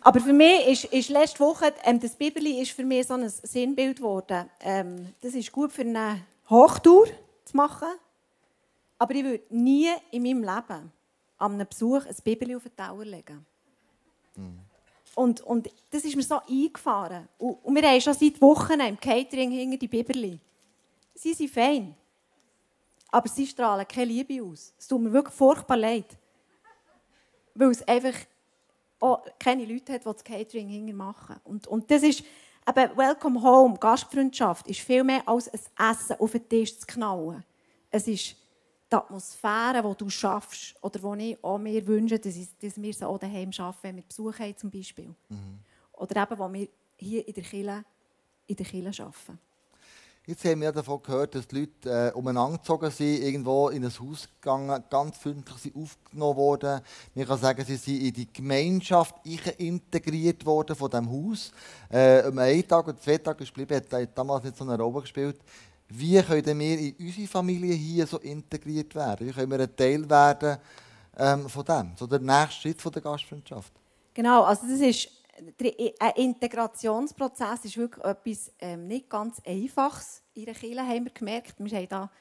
Aber 0.03 0.19
für 0.19 0.33
mich 0.33 0.67
ist, 0.67 0.85
ist 0.85 1.09
letzte 1.09 1.39
Woche, 1.39 1.73
ähm, 1.83 1.99
das 1.99 2.15
Bibeli 2.15 2.61
ist 2.61 2.71
für 2.71 2.83
mich 2.83 3.05
so 3.05 3.13
ein 3.13 3.29
Sinnbild 3.29 3.97
geworden. 3.97 4.49
Ähm, 4.59 5.13
das 5.21 5.33
ist 5.33 5.51
gut 5.51 5.71
für 5.71 5.81
eine 5.81 6.21
Hochtour 6.49 7.07
zu 7.45 7.55
machen. 7.55 7.87
Aber 8.97 9.13
ich 9.13 9.23
würde 9.23 9.43
nie 9.49 9.89
in 10.11 10.23
meinem 10.23 10.43
Leben 10.43 10.91
an 11.37 11.53
einem 11.53 11.67
Besuch 11.67 12.05
ein 12.05 12.15
Bibeli 12.23 12.55
auf 12.55 12.63
den 12.63 12.75
Tower 12.75 13.05
legen. 13.05 13.45
Mhm. 14.35 14.59
Und, 15.15 15.41
und 15.41 15.69
das 15.89 16.04
ist 16.06 16.15
mir 16.15 16.24
so 16.24 16.39
eingefahren. 16.47 17.28
Und, 17.38 17.63
und 17.63 17.76
wir 17.76 17.84
haben 17.84 18.02
schon 18.02 18.13
seit 18.13 18.41
Wochen 18.41 18.80
im 18.80 19.00
Catering 19.00 19.52
hinter 19.52 19.78
die 19.78 19.88
Biberli. 19.88 20.39
Sie 21.13 21.34
sind 21.34 21.52
fein. 21.52 21.95
Aber 23.12 23.28
sie 23.28 23.45
strahlen 23.45 23.86
keine 23.88 24.06
Liebe 24.06 24.41
aus. 24.43 24.74
Es 24.78 24.88
tut 24.88 25.02
mir 25.02 25.12
wirklich 25.12 25.36
furchtbar 25.36 25.78
leid. 25.78 26.17
Weil 27.54 27.71
es 27.71 27.86
einfach 27.86 28.17
auch 29.02 29.26
keine 29.38 29.65
Leute 29.65 29.93
hat, 29.93 30.02
die 30.02 30.06
das 30.06 30.24
Catering 30.24 30.69
hinter 30.69 30.93
machen. 30.93 31.36
Und, 31.43 31.67
und 31.67 31.91
das 31.91 32.04
ist 32.04 32.24
eben 32.67 32.97
Welcome 32.97 33.41
Home, 33.41 33.78
Gastfreundschaft, 33.78 34.67
ist 34.67 34.80
viel 34.80 35.04
mehr 35.04 35.28
als 35.28 35.50
ein 35.50 35.91
Essen 35.91 36.15
auf 36.19 36.32
den 36.32 36.47
Tisch 36.47 36.80
zu 36.80 36.88
knallen. 36.88 37.43
Es 37.89 38.08
ist 38.08 38.36
die 38.91 38.95
Atmosphäre, 38.95 39.82
die 39.88 39.97
du 39.97 40.10
schaffst 40.10 40.75
oder 40.82 41.15
die 41.15 41.32
ich 41.32 41.43
auch 41.43 41.58
mir 41.58 41.86
wünsche, 41.88 42.19
dass, 42.19 42.36
ich, 42.36 42.49
dass 42.58 42.82
wir 42.82 42.93
sie 42.93 43.08
auch 43.08 43.17
daheim 43.17 43.51
schaffen, 43.51 43.80
wenn 43.84 43.95
wir 43.97 44.04
Besuch 44.04 44.38
haben 44.39 44.58
zum 44.58 44.69
Beispiel. 44.69 45.13
Mhm. 45.30 45.60
Oder 45.93 46.23
eben, 46.23 46.39
wo 46.39 46.51
wir 46.51 46.67
hier 46.97 47.27
in 47.27 47.34
der 47.34 47.43
Kirche, 47.43 47.86
in 48.47 48.56
der 48.56 48.65
Kirche 48.65 49.04
arbeiten. 49.04 49.39
Jetzt 50.27 50.45
haben 50.45 50.62
wir 50.62 50.71
davon 50.71 51.01
gehört, 51.01 51.34
dass 51.34 51.47
die 51.47 51.62
Leute 51.62 51.89
äh, 51.89 52.15
umeinander 52.15 52.60
gezogen 52.60 52.91
sind, 52.91 53.23
irgendwo 53.23 53.69
in 53.69 53.84
ein 53.84 53.91
Haus 53.91 54.30
gegangen, 54.39 54.84
ganz 54.88 55.17
freundlich 55.17 55.58
sind 55.58 55.75
aufgenommen 55.75 56.38
worden. 56.38 56.82
Man 57.15 57.25
kann 57.25 57.39
sagen, 57.39 57.65
sie 57.65 57.75
sind 57.75 58.01
in 58.01 58.13
die 58.13 58.32
Gemeinschaft 58.32 59.15
integriert 59.58 60.45
worden 60.45 60.75
von 60.75 60.91
diesem 60.91 61.10
Haus. 61.10 61.51
Äh, 61.89 62.27
um 62.27 62.38
einen 62.38 62.67
Tag 62.67 62.88
oder 62.88 62.99
zwei 62.99 63.17
Tage 63.17 63.43
geblieben, 63.43 63.82
hat 63.91 64.15
damals 64.15 64.43
nicht 64.43 64.58
so 64.58 64.63
eine 64.63 64.77
Rolle 64.77 65.01
gespielt. 65.01 65.39
Wie 65.93 66.21
können 66.21 66.60
wir 66.60 66.80
in 66.80 66.95
unsere 66.99 67.27
Familie 67.27 67.73
hier 67.73 68.08
so 68.08 68.17
integriert 68.19 68.95
werden? 68.95 69.27
Wie 69.27 69.32
können 69.32 69.51
wir 69.51 69.60
ein 69.60 69.75
Teil 69.75 70.10
werden 70.10 70.58
ähm, 71.17 71.49
von 71.49 71.65
dem, 71.65 71.91
so 71.97 72.08
der 72.08 72.19
nächste 72.19 72.62
Schritt 72.62 72.82
von 72.82 72.91
der 72.91 73.01
Gastfreundschaft? 73.01 73.73
Genau, 74.13 74.43
also 74.43 74.67
das 74.67 74.80
ist 74.80 75.10
ein 75.99 76.12
Integrationsprozess 76.15 77.65
ist 77.65 77.77
wirklich 77.77 78.06
etwas 78.06 78.51
ähm, 78.60 78.88
nicht 78.88 79.10
ganz 79.10 79.41
Einfaches. 79.45 80.21
In 80.34 80.45
der 80.45 80.54
Kirche 80.54 80.82
haben 80.82 81.06
wir 81.06 81.12
gemerkt, 81.12 81.56
wir 81.58 81.77
haben 81.77 81.89
da 81.89 82.12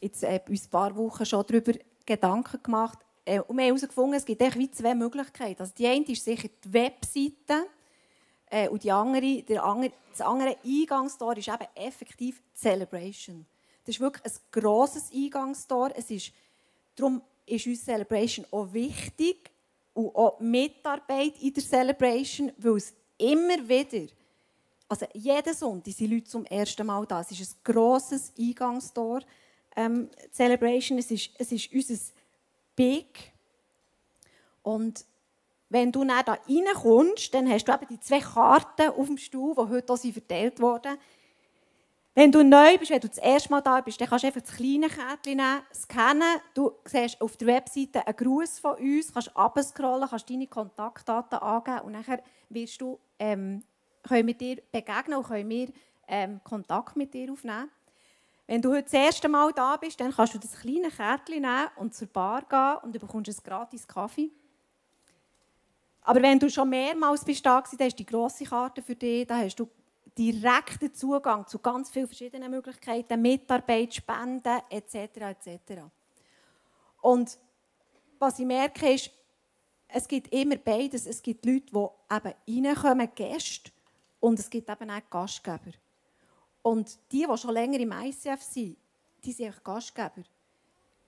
jetzt 0.00 0.22
äh, 0.22 0.40
uns 0.48 0.64
ein 0.64 0.70
paar 0.70 0.94
Wochen 0.96 1.26
schon 1.26 1.44
darüber 1.46 1.72
Gedanken 2.06 2.62
gemacht 2.62 2.98
äh, 3.24 3.40
und 3.40 3.56
wir 3.56 3.64
haben 3.64 3.76
herausgefunden, 3.76 4.14
es 4.14 4.24
gibt 4.24 4.42
zwei 4.76 4.94
Möglichkeiten. 4.94 5.60
Also 5.60 5.72
die 5.76 5.86
eine 5.86 6.04
ist 6.04 6.24
sicher 6.24 6.48
die 6.64 6.72
Webseite 6.72 7.66
äh, 8.54 8.68
und 8.68 8.84
die 8.84 8.92
andere, 8.92 9.42
der 9.42 9.64
andere, 9.64 9.92
das 10.12 10.20
andere 10.20 10.56
Eingangstor 10.64 11.36
ist 11.36 11.48
eben 11.48 11.66
effektiv 11.74 12.40
Celebration. 12.54 13.44
Das 13.84 13.96
ist 13.96 14.00
wirklich 14.00 14.24
ein 14.24 14.32
grosses 14.52 15.10
Eingangstor. 15.12 15.90
Es 15.96 16.08
ist, 16.08 16.32
darum 16.94 17.20
ist 17.46 17.66
uns 17.66 17.84
Celebration 17.84 18.46
auch 18.52 18.72
wichtig 18.72 19.50
und 19.92 20.14
auch 20.14 20.38
Mitarbeit 20.38 21.34
in 21.42 21.52
der 21.52 21.64
Celebration, 21.64 22.52
weil 22.58 22.76
es 22.76 22.94
immer 23.18 23.68
wieder, 23.68 24.06
also 24.88 25.06
jeden 25.14 25.54
Sonntag 25.54 25.92
sind 25.92 26.12
Leute 26.12 26.24
zum 26.24 26.46
ersten 26.46 26.86
Mal 26.86 27.04
da. 27.06 27.22
Es 27.22 27.32
ist 27.32 27.40
ein 27.40 27.72
grosses 27.72 28.32
Eingangstor. 28.38 29.22
Ähm, 29.74 30.08
Celebration, 30.32 30.98
es 30.98 31.10
ist, 31.10 31.30
es 31.38 31.50
ist 31.50 31.72
unser 31.72 32.12
Big. 32.76 33.32
Und 34.62 35.04
wenn 35.68 35.90
du 35.90 36.04
dann 36.04 36.24
da 36.24 36.38
reinkommst, 36.48 37.34
dann 37.34 37.50
hast 37.50 37.64
du 37.64 37.72
eben 37.72 37.86
die 37.88 38.00
zwei 38.00 38.20
Karten 38.20 38.90
auf 38.90 39.06
dem 39.06 39.18
Stuhl, 39.18 39.54
die 39.54 39.60
heute 39.60 39.92
auch 39.92 39.98
verteilt 39.98 40.60
wurden. 40.60 40.98
Wenn 42.16 42.30
du 42.30 42.44
neu 42.44 42.78
bist, 42.78 42.92
wenn 42.92 43.00
du 43.00 43.08
das 43.08 43.18
erste 43.18 43.50
Mal 43.50 43.60
da 43.60 43.80
bist, 43.80 44.00
dann 44.00 44.08
kannst 44.08 44.22
du 44.22 44.28
einfach 44.28 44.40
das 44.40 44.54
kleine 44.54 44.88
Kärtchen 44.88 45.36
nehmen, 45.36 45.62
scannen. 45.74 46.40
Du 46.54 46.70
siehst 46.84 47.20
auf 47.20 47.36
der 47.36 47.48
Webseite 47.48 48.06
einen 48.06 48.16
Gruß 48.16 48.60
von 48.60 48.76
uns, 48.76 49.12
kannst 49.12 49.36
abscrollen, 49.36 50.08
kannst 50.08 50.30
deine 50.30 50.46
Kontaktdaten 50.46 51.40
angeben 51.40 51.80
und 51.80 51.92
dann 51.94 52.18
wirst 52.50 52.80
du, 52.80 53.00
ähm, 53.18 53.64
können 54.06 54.28
wir 54.28 54.34
dir 54.34 54.62
begegnen 54.70 55.18
und 55.18 55.26
können 55.26 55.50
wir 55.50 55.68
ähm, 56.06 56.40
Kontakt 56.44 56.94
mit 56.94 57.12
dir 57.12 57.32
aufnehmen. 57.32 57.68
Wenn 58.46 58.62
du 58.62 58.70
heute 58.70 58.84
das 58.84 58.92
erste 58.92 59.28
Mal 59.28 59.52
da 59.52 59.76
bist, 59.76 59.98
dann 59.98 60.12
kannst 60.12 60.34
du 60.34 60.38
das 60.38 60.52
kleine 60.60 60.90
Kärtchen 60.90 61.42
nehmen 61.42 61.68
und 61.76 61.94
zur 61.94 62.06
Bar 62.06 62.42
gehen 62.42 62.84
und 62.84 62.94
du 62.94 63.00
bekommst 63.00 63.30
einen 63.30 63.42
gratis 63.42 63.88
Kaffee. 63.88 64.30
Aber 66.04 66.22
wenn 66.22 66.38
du 66.38 66.50
schon 66.50 66.68
mehrmals 66.68 67.24
bist 67.24 67.44
da 67.44 67.56
warst, 67.56 67.78
dann 67.80 67.88
ist 67.88 67.98
die 67.98 68.06
grosse 68.06 68.44
Karte 68.44 68.82
für 68.82 68.94
dich, 68.94 69.26
da 69.26 69.38
hast 69.38 69.56
du 69.56 69.68
direkten 70.16 70.94
Zugang 70.94 71.46
zu 71.46 71.58
ganz 71.58 71.90
vielen 71.90 72.06
verschiedenen 72.06 72.50
Möglichkeiten, 72.50 73.20
Mitarbeit, 73.20 73.94
Spenden 73.94 74.60
etc. 74.70 74.94
etc. 74.94 75.82
Und 77.00 77.36
was 78.18 78.38
ich 78.38 78.46
merke 78.46 78.92
ist, 78.92 79.10
es 79.88 80.06
gibt 80.06 80.32
immer 80.32 80.56
beides. 80.56 81.06
Es 81.06 81.22
gibt 81.22 81.44
Leute, 81.44 81.66
die 81.72 82.56
eben 82.56 82.66
reinkommen, 82.66 83.08
Gäste, 83.14 83.70
und 84.20 84.38
es 84.38 84.48
gibt 84.48 84.68
eben 84.70 84.90
auch 84.90 85.10
Gastgeber. 85.10 85.72
Und 86.62 86.98
die, 87.12 87.26
die 87.30 87.38
schon 87.38 87.52
länger 87.52 87.78
im 87.78 87.92
ICF 87.92 88.40
sind, 88.40 88.76
die 89.22 89.32
sind 89.32 89.62
Gastgeber 89.62 90.22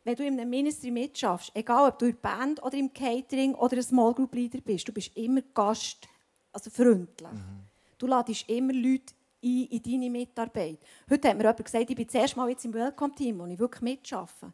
wenn 0.07 0.15
du 0.15 0.25
in 0.25 0.39
einem 0.39 0.49
Ministry 0.49 0.93
mitschaffst, 0.93 1.51
egal 1.53 1.89
ob 1.89 1.99
du 1.99 2.07
in 2.07 2.13
der 2.13 2.29
Band 2.29 2.63
oder 2.63 2.77
im 2.79 2.93
Catering 2.93 3.57
oder 3.57 3.77
ein 3.77 3.83
Small 3.83 4.15
Group 4.15 4.37
Leader 4.37 4.61
bist, 4.61 4.87
du 4.87 4.93
bist 4.93 5.11
immer 5.17 5.43
Gast, 5.53 6.07
also 6.53 6.71
freundlich. 6.71 7.33
Mhm. 7.33 7.65
Du 7.99 8.07
ladest 8.07 8.49
immer 8.49 8.73
Leute 8.73 9.15
ein 9.43 9.65
in 9.65 9.83
deine 9.83 10.09
Mitarbeit. 10.09 10.79
Heute 11.11 11.29
hat 11.29 11.37
mir 11.37 11.43
jemand 11.43 11.65
gesagt, 11.65 11.91
ich 11.91 11.97
bin 11.97 12.09
zuerst 12.09 12.37
mal 12.37 12.49
jetzt 12.49 12.65
im 12.65 12.73
Welcome-Team, 12.73 13.37
wo 13.41 13.47
ich 13.47 13.59
wirklich 13.59 13.83
mitschaffe. 13.83 14.53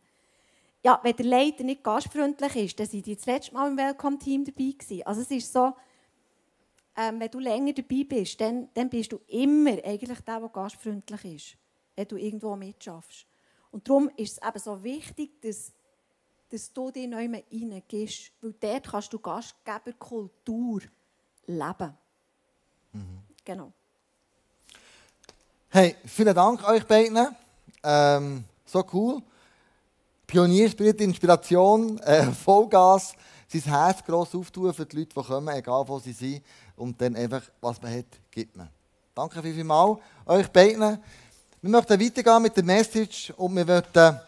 Ja, 0.83 0.99
wenn 1.03 1.17
der 1.17 1.27
Leiter 1.27 1.65
nicht 1.65 1.85
gastfreundlich 1.85 2.57
ist, 2.57 2.81
dann 2.81 2.87
sind 2.87 3.05
die 3.05 3.15
das 3.15 3.27
letzte 3.27 3.53
Mal 3.53 3.71
im 3.71 3.77
Welcome-Team 3.77 4.47
dabei 4.47 4.73
gewesen. 4.79 5.03
Also 5.07 5.21
es 5.21 5.31
ist 5.31 5.53
so, 5.53 5.75
ähm, 6.97 7.21
wenn 7.21 7.31
du 7.31 7.39
länger 7.39 7.75
dabei 7.75 8.05
bist, 8.09 8.41
dann, 8.41 8.71
dann 8.73 8.89
bist 8.89 9.13
du 9.13 9.21
immer 9.27 9.73
eigentlich 9.85 10.21
der, 10.21 10.41
der 10.41 10.49
gastfreundlich 10.49 11.25
ist, 11.27 11.57
wenn 11.95 12.09
du 12.09 12.17
irgendwo 12.17 12.57
mitschaffst. 12.57 13.27
Und 13.73 13.89
darum 13.89 14.11
ist 14.17 14.39
es 14.39 14.49
eben 14.49 14.59
so 14.59 14.85
wichtig, 14.85 15.41
dass, 15.41 15.73
dass 16.51 16.73
du 16.73 16.91
dich 16.91 17.09
neu 17.09 17.27
reingehst, 17.27 18.31
weil 18.41 18.55
dort 18.61 18.89
kannst 18.89 19.13
du 19.13 19.19
Gastgeberkultur 19.19 20.83
leben. 21.47 21.95
Mhm. 22.93 23.23
Genau. 23.45 23.73
Hey, 25.71 25.97
vielen 26.05 26.35
Dank 26.35 26.69
euch 26.69 26.87
beiden. 26.87 27.35
Ähm, 27.83 28.45
so 28.67 28.85
cool. 28.93 29.23
Pionierspirit, 30.27 31.01
Inspiration, 31.01 31.99
äh, 32.01 32.31
Vollgas, 32.31 33.15
sein 33.49 33.63
Herz 33.63 34.05
gross 34.05 34.35
auftun 34.35 34.73
für 34.73 34.87
die 34.87 34.97
Leute, 34.97 35.15
die 35.15 35.23
kommen, 35.23 35.49
egal 35.49 35.87
wo 35.89 35.99
sie 35.99 36.13
sind. 36.13 36.43
Und 36.77 37.01
dann 37.01 37.17
einfach, 37.17 37.43
was 37.61 37.81
man 37.81 37.93
hat, 37.93 38.07
gibt 38.31 38.57
man. 38.57 38.69
Danke 39.15 39.43
vielmals 39.43 39.99
euch 40.27 40.49
beiden. 40.49 40.99
Wir 41.65 41.71
möchten 41.71 42.01
weitergehen 42.01 42.43
mit 42.43 42.57
der 42.57 42.65
Message 42.65 43.33
und 43.37 43.55
wir 43.55 43.65
möchten 43.65 44.21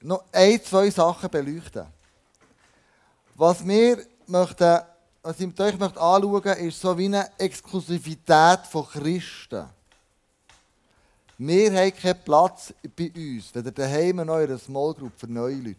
noch 0.00 0.24
ein, 0.32 0.60
zwei 0.64 0.90
Sachen 0.90 1.30
beleuchten. 1.30 1.86
Was 3.36 3.64
wir 3.64 4.04
möchten, 4.26 4.80
was 5.22 5.38
ich 5.38 5.46
mit 5.46 5.60
euch 5.60 5.78
möchte 5.78 6.00
anschauen 6.00 6.58
ist 6.58 6.80
so 6.80 6.98
wie 6.98 7.04
eine 7.04 7.30
Exklusivität 7.38 8.66
von 8.68 8.84
Christen. 8.88 9.64
Wir 11.38 11.72
haben 11.72 11.96
keinen 11.96 12.24
Platz 12.24 12.74
bei 12.96 13.12
uns, 13.14 13.54
weder 13.54 13.70
daheim 13.70 14.16
noch 14.16 14.38
in 14.38 14.48
einer 14.48 14.58
Small 14.58 14.92
Group 14.94 15.12
für 15.16 15.28
neue 15.28 15.54
Leute. 15.54 15.76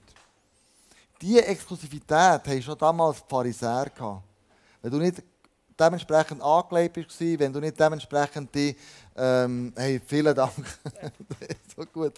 Diese 1.22 1.46
Exklusivität 1.46 2.48
haben 2.48 2.62
schon 2.62 2.78
damals 2.78 3.18
die 3.18 3.30
Pharisäer 3.30 3.92
gehabt. 3.94 4.24
Wenn 4.82 4.92
du 4.92 5.00
nicht 5.00 5.22
dementsprechend 5.80 6.42
angelegt 6.42 6.94
bist, 6.94 7.20
wenn 7.20 7.52
du 7.52 7.60
nicht 7.60 7.80
dementsprechend 7.80 8.54
die, 8.54 8.76
ähm, 9.16 9.74
hey, 9.76 10.02
vielen 10.06 10.36
Dank, 10.36 10.54
so 11.76 11.86
gut. 11.86 12.14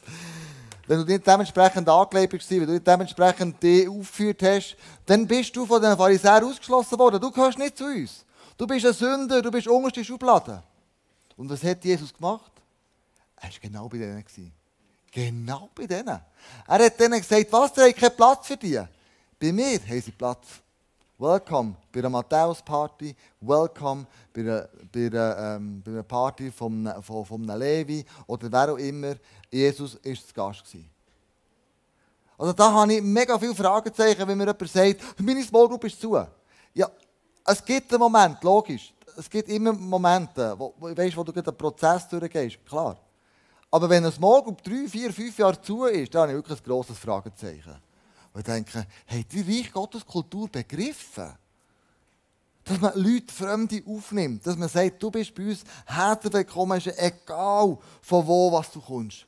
Wenn 0.87 0.99
du 0.99 1.05
nicht 1.05 1.25
dementsprechend 1.25 1.89
angelegt 1.89 2.31
bist, 2.31 2.49
wenn 2.51 2.65
du 2.65 2.73
nicht 2.73 2.85
dementsprechend 2.85 3.61
die 3.61 3.87
aufgeführt 3.87 4.43
hast, 4.43 4.75
dann 5.05 5.25
bist 5.25 5.55
du 5.55 5.65
von 5.65 5.81
den 5.81 5.97
Pharisäern 5.97 6.43
ausgeschlossen 6.43 6.99
worden. 6.99 7.19
Du 7.19 7.31
gehörst 7.31 7.57
nicht 7.57 7.77
zu 7.77 7.85
uns. 7.85 8.23
Du 8.57 8.67
bist 8.67 8.85
ein 8.85 8.93
Sünder, 8.93 9.41
du 9.41 9.51
bist 9.51 9.67
unterste 9.67 10.03
Schublade. 10.03 10.61
Und 11.35 11.49
was 11.49 11.63
hat 11.63 11.83
Jesus 11.83 12.13
gemacht? 12.13 12.51
Er 13.37 13.49
war 13.49 13.59
genau 13.61 13.89
bei 13.89 13.97
denen. 13.97 14.23
Genau 15.11 15.69
bei 15.73 15.87
denen. 15.87 16.07
Er 16.67 16.85
hat 16.85 16.99
denen 16.99 17.19
gesagt, 17.19 17.51
was, 17.51 17.73
der 17.73 17.89
hat 17.89 17.95
keinen 17.95 18.15
Platz 18.15 18.47
für 18.47 18.57
dich. 18.57 18.79
Bei 19.39 19.51
mir 19.51 19.79
haben 19.79 20.01
sie 20.01 20.11
Platz. 20.11 20.47
Welcome 21.17 21.77
bei 21.93 21.99
einer 22.01 22.09
Matthäus-Party, 22.09 23.15
welcome 23.39 24.05
bei 24.33 24.41
einer, 24.41 24.67
bei 24.91 25.05
einer, 25.05 25.55
ähm, 25.55 25.81
bei 25.81 25.91
einer 25.91 26.03
Party 26.03 26.51
von, 26.51 26.91
von, 27.01 27.25
von 27.25 27.49
einem 27.49 27.57
Levi 27.57 28.05
oder 28.27 28.51
wer 28.51 28.73
auch 28.73 28.77
immer. 28.77 29.15
Jesus 29.49 29.95
war 29.95 30.13
zu 30.13 30.33
Gast. 30.33 30.65
Gewesen. 30.65 30.89
Also 32.37 32.51
da 32.51 32.69
habe 32.69 32.93
ich 32.93 33.01
mega 33.01 33.39
viele 33.39 33.55
Fragezeichen, 33.55 34.27
wenn 34.27 34.37
mir 34.37 34.43
jemand 34.43 34.69
sagt, 34.69 35.21
meine 35.21 35.41
Small 35.41 35.69
Group 35.69 35.85
ist 35.85 36.01
zu. 36.01 36.21
Ja, 36.73 36.91
es 37.45 37.63
gibt 37.63 37.93
einen 37.93 37.99
Moment, 37.99 38.43
logisch. 38.43 38.93
Es 39.15 39.29
gibt 39.29 39.47
immer 39.47 39.71
Momente, 39.71 40.53
wo, 40.57 40.73
wo, 40.77 40.97
weißt, 40.97 41.15
wo 41.15 41.23
du 41.23 41.31
einen 41.31 41.57
Prozess 41.57 42.09
durchgehst, 42.09 42.65
klar. 42.65 42.97
Aber 43.71 43.89
wenn 43.89 44.03
eine 44.03 44.11
Small 44.11 44.43
Group 44.43 44.61
drei, 44.61 44.85
vier, 44.89 45.13
fünf 45.13 45.37
Jahre 45.37 45.61
zu 45.61 45.85
ist, 45.85 46.13
dann 46.13 46.23
habe 46.23 46.31
ich 46.33 46.37
wirklich 46.39 46.59
ein 46.59 46.65
grosses 46.65 46.97
Fragezeichen. 46.99 47.81
Und 48.35 48.41
ich 48.41 48.45
denke, 48.47 48.85
habt 49.07 49.33
ihr 49.33 49.47
Reich 49.47 49.71
Gottes 49.71 50.05
Kultur 50.05 50.49
begriffen? 50.49 51.33
Dass 52.65 52.81
man 52.81 52.91
Leute, 53.01 53.33
Fremde 53.33 53.81
aufnimmt. 53.87 54.45
Dass 54.45 54.57
man 54.57 54.67
sagt, 54.67 55.01
du 55.01 55.09
bist 55.09 55.33
bei 55.33 55.47
uns 55.47 55.63
herzlich 55.85 56.33
willkommen, 56.33 56.77
ist 56.77 56.87
egal 56.99 57.77
von 58.01 58.27
wo 58.27 58.51
was 58.51 58.69
du 58.71 58.81
kommst. 58.81 59.25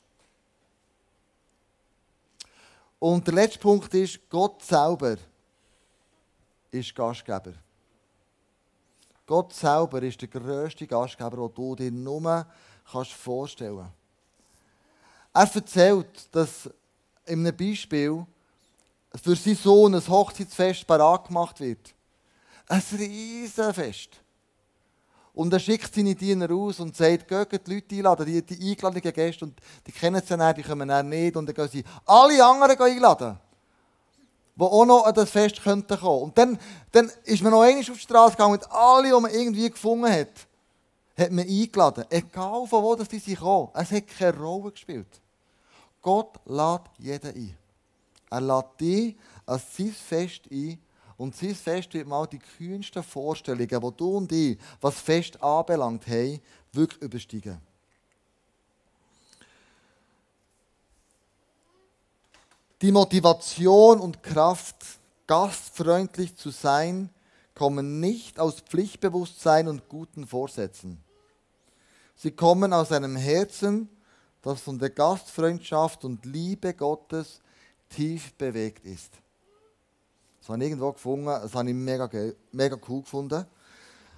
Und 2.99 3.25
der 3.25 3.33
letzte 3.33 3.59
Punkt 3.59 3.93
ist, 3.93 4.19
Gott 4.29 4.61
selber 4.61 5.15
ist 6.69 6.93
Gastgeber. 6.93 7.53
Gott 9.25 9.53
selber 9.53 10.03
ist 10.03 10.19
der 10.21 10.27
grösste 10.27 10.85
Gastgeber, 10.85 11.47
den 11.47 11.55
du 11.55 11.75
dir 11.75 11.91
nur 11.91 12.45
kannst 12.91 13.13
vorstellen 13.13 13.89
kannst. 15.33 15.55
Er 15.55 15.61
erzählt, 15.61 16.35
dass 16.35 16.69
in 17.25 17.47
einem 17.47 17.55
Beispiel 17.55 18.25
für 19.21 19.35
seinen 19.35 19.55
Sohn 19.55 19.95
ein 19.95 20.07
Hochzeitsfest 20.07 20.85
parat 20.87 21.27
gemacht 21.27 21.59
wird. 21.59 21.93
Ein 22.67 22.83
Riesenfest. 22.97 24.09
Und 25.33 25.53
er 25.53 25.59
schickt 25.59 25.93
seine 25.93 26.15
Diener 26.15 26.51
aus 26.51 26.79
und 26.79 26.95
sagt, 26.95 27.27
geht 27.27 27.67
die 27.67 27.73
Leute 27.75 27.95
einladen, 27.95 28.25
die, 28.25 28.41
die 28.41 28.71
eingeladenen 28.71 29.13
Gäste, 29.13 29.45
und 29.45 29.59
die 29.85 29.91
kennen 29.91 30.21
sie 30.25 30.35
nicht, 30.35 30.57
die 30.57 30.63
kommen 30.63 30.87
dann 30.87 31.09
nicht, 31.09 31.35
und 31.35 31.45
dann 31.45 31.55
gehen 31.55 31.69
sie 31.69 31.83
alle 32.05 32.43
anderen 32.43 32.79
einladen, 32.79 33.37
die 34.55 34.63
auch 34.63 34.85
noch 34.85 35.05
an 35.05 35.13
das 35.13 35.29
Fest 35.29 35.61
könnten 35.61 35.95
kommen. 35.95 36.23
Und 36.23 36.37
dann, 36.37 36.59
dann 36.91 37.11
ist 37.23 37.43
man 37.43 37.51
noch 37.51 37.61
einmal 37.61 37.81
auf 37.81 37.85
die 37.85 37.99
Straße 37.99 38.31
gegangen, 38.31 38.53
und 38.53 38.71
alle, 38.71 39.09
die 39.09 39.21
man 39.21 39.31
irgendwie 39.31 39.69
gefunden 39.69 40.11
hat, 40.11 40.47
hat 41.17 41.31
man 41.31 41.47
eingeladen. 41.47 42.05
Egal 42.09 42.65
von 42.67 42.83
wo 42.83 42.95
das 42.95 43.07
die 43.07 43.19
sind 43.19 43.35
gekommen. 43.35 43.69
Es 43.75 43.91
hat 43.91 44.07
keine 44.07 44.37
Rolle 44.37 44.71
gespielt. 44.71 45.21
Gott 46.01 46.39
lädt 46.45 46.81
jeden 46.97 47.35
ein. 47.35 47.57
Er 48.29 48.41
lädt 48.41 48.79
dich 48.79 49.15
an 49.45 49.59
sein 49.59 49.91
Fest 49.91 50.41
ein. 50.51 50.79
Und 51.17 51.35
sein 51.35 51.55
Fest 51.55 51.93
wird 51.93 52.07
mal 52.07 52.27
die 52.27 52.39
kühnsten 52.39 53.01
Vorstellungen, 53.01 53.67
die 53.67 53.97
du 53.97 54.17
und 54.17 54.31
ich, 54.31 54.59
was 54.79 54.99
Fest 54.99 55.41
anbelangt 55.41 56.05
haben, 56.07 56.39
wirklich 56.71 57.01
übersteigen. 57.01 57.59
Die 62.81 62.91
Motivation 62.91 63.99
und 63.99 64.21
Kraft, 64.21 64.75
gastfreundlich 65.25 66.35
zu 66.35 66.51
sein, 66.51 67.09
kommen 67.55 67.99
nicht 67.99 68.39
aus 68.39 68.59
Pflichtbewusstsein 68.59 69.67
und 69.67 69.89
guten 69.89 70.27
Vorsätzen. 70.27 71.03
Sie 72.15 72.29
kommen 72.29 72.73
aus 72.73 72.91
einem 72.91 73.15
Herzen, 73.15 73.89
das 74.43 74.61
von 74.61 74.77
der 74.77 74.91
Gastfreundschaft 74.91 76.05
und 76.05 76.23
Liebe 76.25 76.75
Gottes 76.75 77.41
tief 77.89 78.33
bewegt 78.33 78.85
ist. 78.85 79.13
Das 80.39 80.49
habe 80.49 80.63
ich 80.63 80.69
irgendwo 80.69 80.93
gefunden, 80.93 81.25
das 81.25 81.53
habe 81.53 81.69
ich 81.69 81.75
mega, 81.75 82.09
mega 82.51 82.77
cool 82.87 83.01
gefunden. 83.01 83.45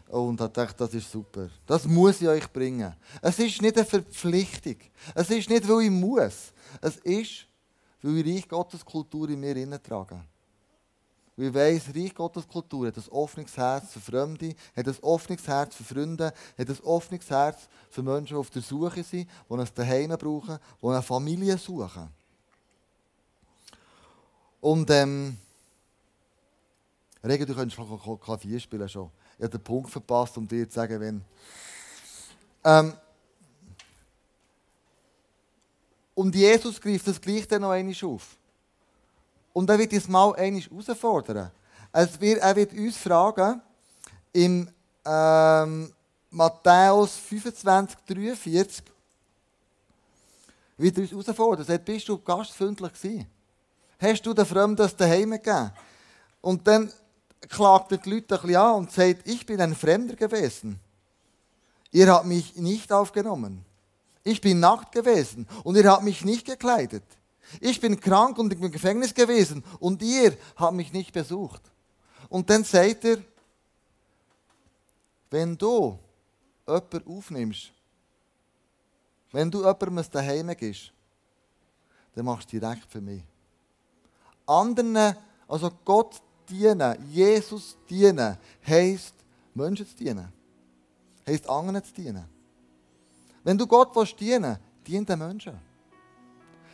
Und 0.10 0.41
habe 0.41 0.51
gedacht, 0.51 0.79
das 0.82 0.93
ist 0.93 1.12
super. 1.12 1.49
Das 1.67 1.86
muss 1.86 2.21
ich 2.21 2.27
euch 2.27 2.51
bringen. 2.51 2.95
Es 3.21 3.38
ist 3.38 3.62
nicht 3.62 3.77
eine 3.77 3.86
Verpflichtung. 3.86 4.77
Es 5.13 5.29
ist 5.29 5.49
nicht, 5.49 5.67
weil 5.67 5.84
ich 5.84 5.91
muss. 5.91 6.51
Es 6.82 6.97
ist, 6.97 7.47
weil 8.01 8.17
ich 8.17 8.36
Reich 8.36 8.47
Gottes 8.47 8.84
Kultur 8.84 9.29
in 9.29 9.39
mir 9.39 9.84
trage. 9.84 10.19
Weil 11.36 11.47
ich 11.47 11.53
weiss, 11.53 11.95
Reich 11.95 12.13
Gottes 12.13 12.47
Kultur 12.47 12.88
hat 12.88 12.97
ein 12.97 13.08
offenes 13.12 13.55
Herz 13.55 13.93
für 13.93 13.99
Fremde, 13.99 14.55
hat 14.75 14.88
ein 14.88 14.97
offenes 15.01 15.47
Herz 15.47 15.75
für 15.75 15.84
Freunde, 15.84 16.34
hat 16.58 16.69
ein 16.69 16.79
offenes 16.84 17.29
Herz 17.29 17.69
für 17.89 18.03
Menschen, 18.03 18.34
die 18.34 18.39
auf 18.39 18.49
der 18.49 18.62
Suche 18.62 19.03
sind, 19.03 19.29
die 19.49 19.53
ein 19.53 19.67
Daheim 19.73 20.17
brauchen, 20.17 20.58
die 20.82 20.88
eine 20.88 21.01
Familie 21.01 21.58
suchen. 21.58 22.10
Und 24.62 24.89
ähm, 24.89 25.38
Regen, 27.24 27.45
du 27.45 27.54
könntest 27.54 27.76
schon 27.76 28.19
Klavier 28.19 28.60
spielen 28.60 28.88
schon. 28.88 29.12
Ich 29.38 29.43
habe 29.43 29.58
den 29.58 29.63
Punkt 29.63 29.89
verpasst, 29.89 30.38
um 30.38 30.48
dir 30.48 30.67
zu 30.69 30.76
sagen, 30.76 31.00
wenn. 31.00 31.22
Ähm, 32.63 32.93
und 36.13 36.36
Jesus 36.36 36.80
greift 36.80 37.08
das 37.08 37.19
gleich 37.19 37.48
dann 37.48 37.62
noch 37.62 37.72
einmal 37.72 37.95
auf. 38.04 38.36
Und 39.54 39.69
er 39.69 39.80
wird 39.80 39.93
uns 39.93 40.08
mal 40.08 40.36
einmal 40.36 40.62
herausfordern. 40.62 41.52
Es 41.91 42.19
wird, 42.19 42.39
er 42.39 42.56
wird 42.56 42.74
uns 42.74 42.98
fragen, 42.98 43.62
im 44.34 44.69
ähm, 45.06 45.93
Matthäus 46.30 47.15
25, 47.15 47.98
43, 48.06 48.84
wird 50.78 50.98
er 50.98 51.02
uns 51.02 51.12
herausfordern. 51.12 51.62
Er 51.62 51.65
sagt, 51.65 51.86
bist 51.86 52.08
du 52.08 52.17
gastfreundlich 52.17 52.93
gewesen? 52.93 53.38
Hast 53.99 54.25
du 54.25 54.33
den 54.33 54.45
Fremden 54.45 54.77
das 54.77 54.95
daheim 54.95 55.31
gegeben? 55.31 55.71
Und 56.41 56.65
dann 56.65 56.91
klagt 57.49 57.91
er 57.91 57.97
die 57.97 58.09
Leute 58.09 58.35
ein 58.35 58.41
bisschen 58.41 58.55
an 58.55 58.75
und 58.75 58.91
sagt, 58.91 59.27
ich 59.27 59.45
bin 59.45 59.59
ein 59.59 59.75
Fremder 59.75 60.15
gewesen. 60.15 60.79
Ihr 61.91 62.07
habt 62.07 62.25
mich 62.25 62.55
nicht 62.55 62.91
aufgenommen. 62.91 63.65
Ich 64.23 64.41
bin 64.41 64.59
nackt 64.59 64.91
gewesen 64.91 65.47
und 65.63 65.75
ihr 65.75 65.89
habt 65.89 66.03
mich 66.03 66.23
nicht 66.23 66.45
gekleidet. 66.45 67.03
Ich 67.59 67.81
bin 67.81 67.99
krank 67.99 68.38
und 68.38 68.53
im 68.53 68.71
Gefängnis 68.71 69.13
gewesen 69.13 69.63
und 69.79 70.01
ihr 70.01 70.38
habt 70.55 70.75
mich 70.75 70.93
nicht 70.93 71.12
besucht. 71.12 71.62
Und 72.29 72.49
dann 72.49 72.63
sagt 72.63 73.05
er, 73.05 73.17
wenn 75.31 75.57
du 75.57 75.97
jemanden 76.67 77.07
aufnimmst, 77.07 77.71
wenn 79.31 79.49
du 79.49 79.59
jemandem 79.59 80.05
daheim 80.12 80.55
gehst, 80.55 80.91
dann 82.13 82.25
machst 82.25 82.51
du 82.51 82.59
direkt 82.59 82.91
für 82.91 83.01
mich. 83.01 83.23
Anderen, 84.49 85.15
also 85.47 85.71
Gott 85.85 86.21
dienen, 86.49 86.97
Jesus 87.09 87.77
dienen, 87.89 88.38
heisst, 88.65 89.13
Menschen 89.53 89.88
zu 89.88 89.95
dienen. 89.95 90.27
Heisst, 91.27 91.47
anderen 91.47 91.83
zu 91.83 91.93
dienen. 91.93 92.25
Wenn 93.43 93.57
du 93.57 93.67
Gott 93.67 93.95
willst 93.95 94.19
dienen 94.19 94.57
dien 94.85 95.05
den 95.05 95.19
Menschen. 95.19 95.59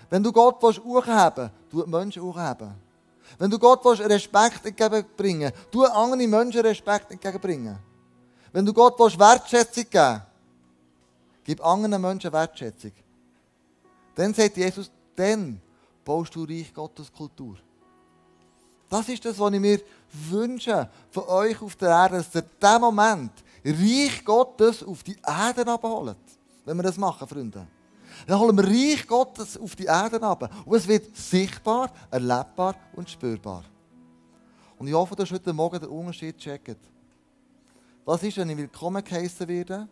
Wenn 0.09 0.23
du 0.23 0.31
Gott 0.31 0.61
willst 0.61 0.83
hochheben 0.83 1.51
tu 1.69 1.85
Menschen 1.85 2.21
hochheben. 2.23 2.73
Wenn 3.37 3.49
du 3.49 3.59
Gott 3.59 3.83
willst 3.83 4.01
Respekt 4.01 4.65
entgegenbringen 4.65 5.51
tu 5.71 5.83
anderen 5.83 6.29
Menschen 6.29 6.61
Respekt 6.61 7.11
entgegenbringen. 7.11 7.77
Wenn 8.53 8.65
du 8.65 8.73
Gott 8.73 8.97
willst 8.99 9.19
Wertschätzung 9.19 9.85
geben 9.89 10.21
gib 11.45 11.63
anderen 11.63 12.01
Menschen 12.01 12.33
Wertschätzung. 12.33 12.91
Dann 14.15 14.33
sagt 14.33 14.57
Jesus, 14.57 14.91
dann 15.15 15.61
baust 16.03 16.35
du 16.35 16.43
Reich 16.43 16.73
Gottes 16.73 17.11
Kultur. 17.11 17.55
Das 18.89 19.09
ist 19.09 19.25
das, 19.25 19.39
was 19.39 19.53
ich 19.53 19.59
mir 19.59 19.81
wünsche 20.29 20.89
von 21.11 21.23
euch 21.23 21.61
auf 21.61 21.75
der 21.75 21.89
Erde, 21.89 22.17
dass 22.17 22.35
ihr 22.35 22.41
in 22.41 22.49
diesem 22.61 22.81
Moment 22.81 23.31
Reich 23.65 24.23
Gottes 24.23 24.83
auf 24.83 25.01
die 25.03 25.17
Erde 25.25 25.65
abholt. 25.71 26.17
Wenn 26.63 26.77
wir 26.77 26.83
das 26.83 26.97
machen, 26.97 27.27
Freunde. 27.27 27.67
Dann 28.27 28.39
holen 28.39 28.55
wir 28.57 28.63
Reich 28.63 29.07
Gottes 29.07 29.57
auf 29.57 29.75
die 29.75 29.85
Erde 29.85 30.21
ab. 30.21 30.49
Und 30.65 30.77
es 30.77 30.87
wird 30.87 31.15
sichtbar, 31.15 31.91
erlebbar 32.11 32.75
und 32.95 33.09
spürbar. 33.09 33.63
Und 34.77 34.87
ich 34.87 34.93
hoffe, 34.93 35.15
dass 35.15 35.31
heute 35.31 35.53
Morgen 35.53 35.79
den 35.79 35.89
Unterschied 35.89 36.37
checkt. 36.37 36.77
Was 38.03 38.21
ist, 38.23 38.37
wenn 38.37 38.49
ich 38.49 38.57
willkommen 38.57 39.03
geheißen 39.03 39.47
werde? 39.47 39.87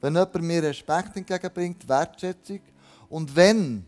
Wenn 0.00 0.14
jemand 0.14 0.42
mir 0.42 0.62
Respekt 0.62 1.16
entgegenbringt, 1.16 1.88
Wertschätzung. 1.88 2.60
Und 3.08 3.34
wenn 3.34 3.84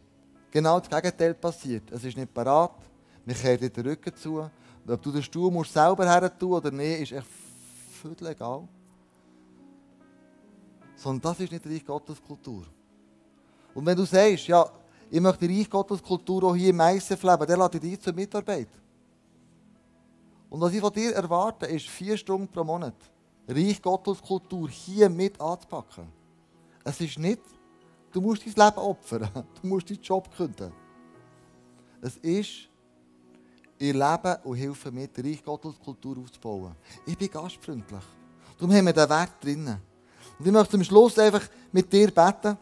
genau 0.50 0.80
das 0.80 0.90
Gegenteil 0.90 1.34
passiert, 1.34 1.90
es 1.92 2.04
ist 2.04 2.16
nicht 2.16 2.34
parat, 2.34 2.74
wir 3.24 3.34
kehren 3.34 3.58
dir 3.58 3.70
den 3.70 3.86
Rücken 3.86 4.14
zu. 4.14 4.50
Ob 4.86 5.02
du 5.02 5.12
den 5.12 5.22
Stuhl 5.22 5.50
musst 5.50 5.72
selber 5.72 6.04
her 6.04 6.36
tun 6.36 6.52
oder 6.52 6.70
nicht, 6.70 7.02
ist 7.02 7.12
echt 7.12 7.26
völlig 8.00 8.22
egal. 8.22 8.66
Sondern 10.96 11.20
das 11.20 11.40
ist 11.40 11.52
nicht 11.52 11.66
Reich 11.66 11.84
Gottes 11.84 12.22
Kultur. 12.22 12.64
Und 13.74 13.86
wenn 13.86 13.96
du 13.96 14.04
sagst, 14.04 14.48
ja, 14.48 14.68
ich 15.10 15.20
möchte 15.20 15.48
Reich 15.48 15.70
Gottes 15.70 16.02
Kultur 16.02 16.44
auch 16.44 16.56
hier 16.56 16.70
im 16.70 16.80
ISF 16.80 17.22
leben, 17.22 17.46
dann 17.46 17.58
lade 17.58 17.78
ich 17.78 17.82
dich 17.82 18.00
zur 18.00 18.12
Mitarbeit. 18.12 18.68
Und 20.50 20.60
was 20.60 20.72
ich 20.72 20.80
von 20.80 20.92
dir 20.92 21.14
erwarte, 21.14 21.66
ist 21.66 21.88
vier 21.88 22.16
Stunden 22.16 22.48
pro 22.48 22.64
Monat 22.64 22.96
Reich 23.48 23.80
Gottes 23.80 24.20
Kultur 24.20 24.68
hier 24.68 25.08
mit 25.08 25.40
anzupacken. 25.40 26.06
Es 26.84 27.00
ist 27.00 27.18
nicht 27.18 27.40
du 28.12 28.20
musst 28.20 28.46
dein 28.46 28.66
Leben 28.66 28.78
opfern. 28.78 29.28
Du 29.60 29.66
musst 29.66 29.90
deinen 29.90 30.02
Job 30.02 30.28
künden. 30.36 30.72
Es 32.00 32.16
ist, 32.18 32.68
ich 33.82 33.92
lebe 33.92 34.38
und 34.44 34.56
helfe 34.56 34.92
mit, 34.92 35.16
die 35.16 35.20
Reich 35.22 35.44
Gottes 35.44 35.78
Kultur 35.78 36.16
aufzubauen. 36.18 36.74
Ich 37.04 37.18
bin 37.18 37.30
gastfreundlich. 37.30 38.04
Darum 38.56 38.74
haben 38.74 38.86
wir 38.86 38.92
diesen 38.92 39.10
Wert 39.10 39.32
drinnen. 39.42 39.78
Und 40.38 40.46
ich 40.46 40.52
möchte 40.52 40.70
zum 40.70 40.84
Schluss 40.84 41.18
einfach 41.18 41.42
mit 41.72 41.92
dir 41.92 42.10
beten. 42.12 42.56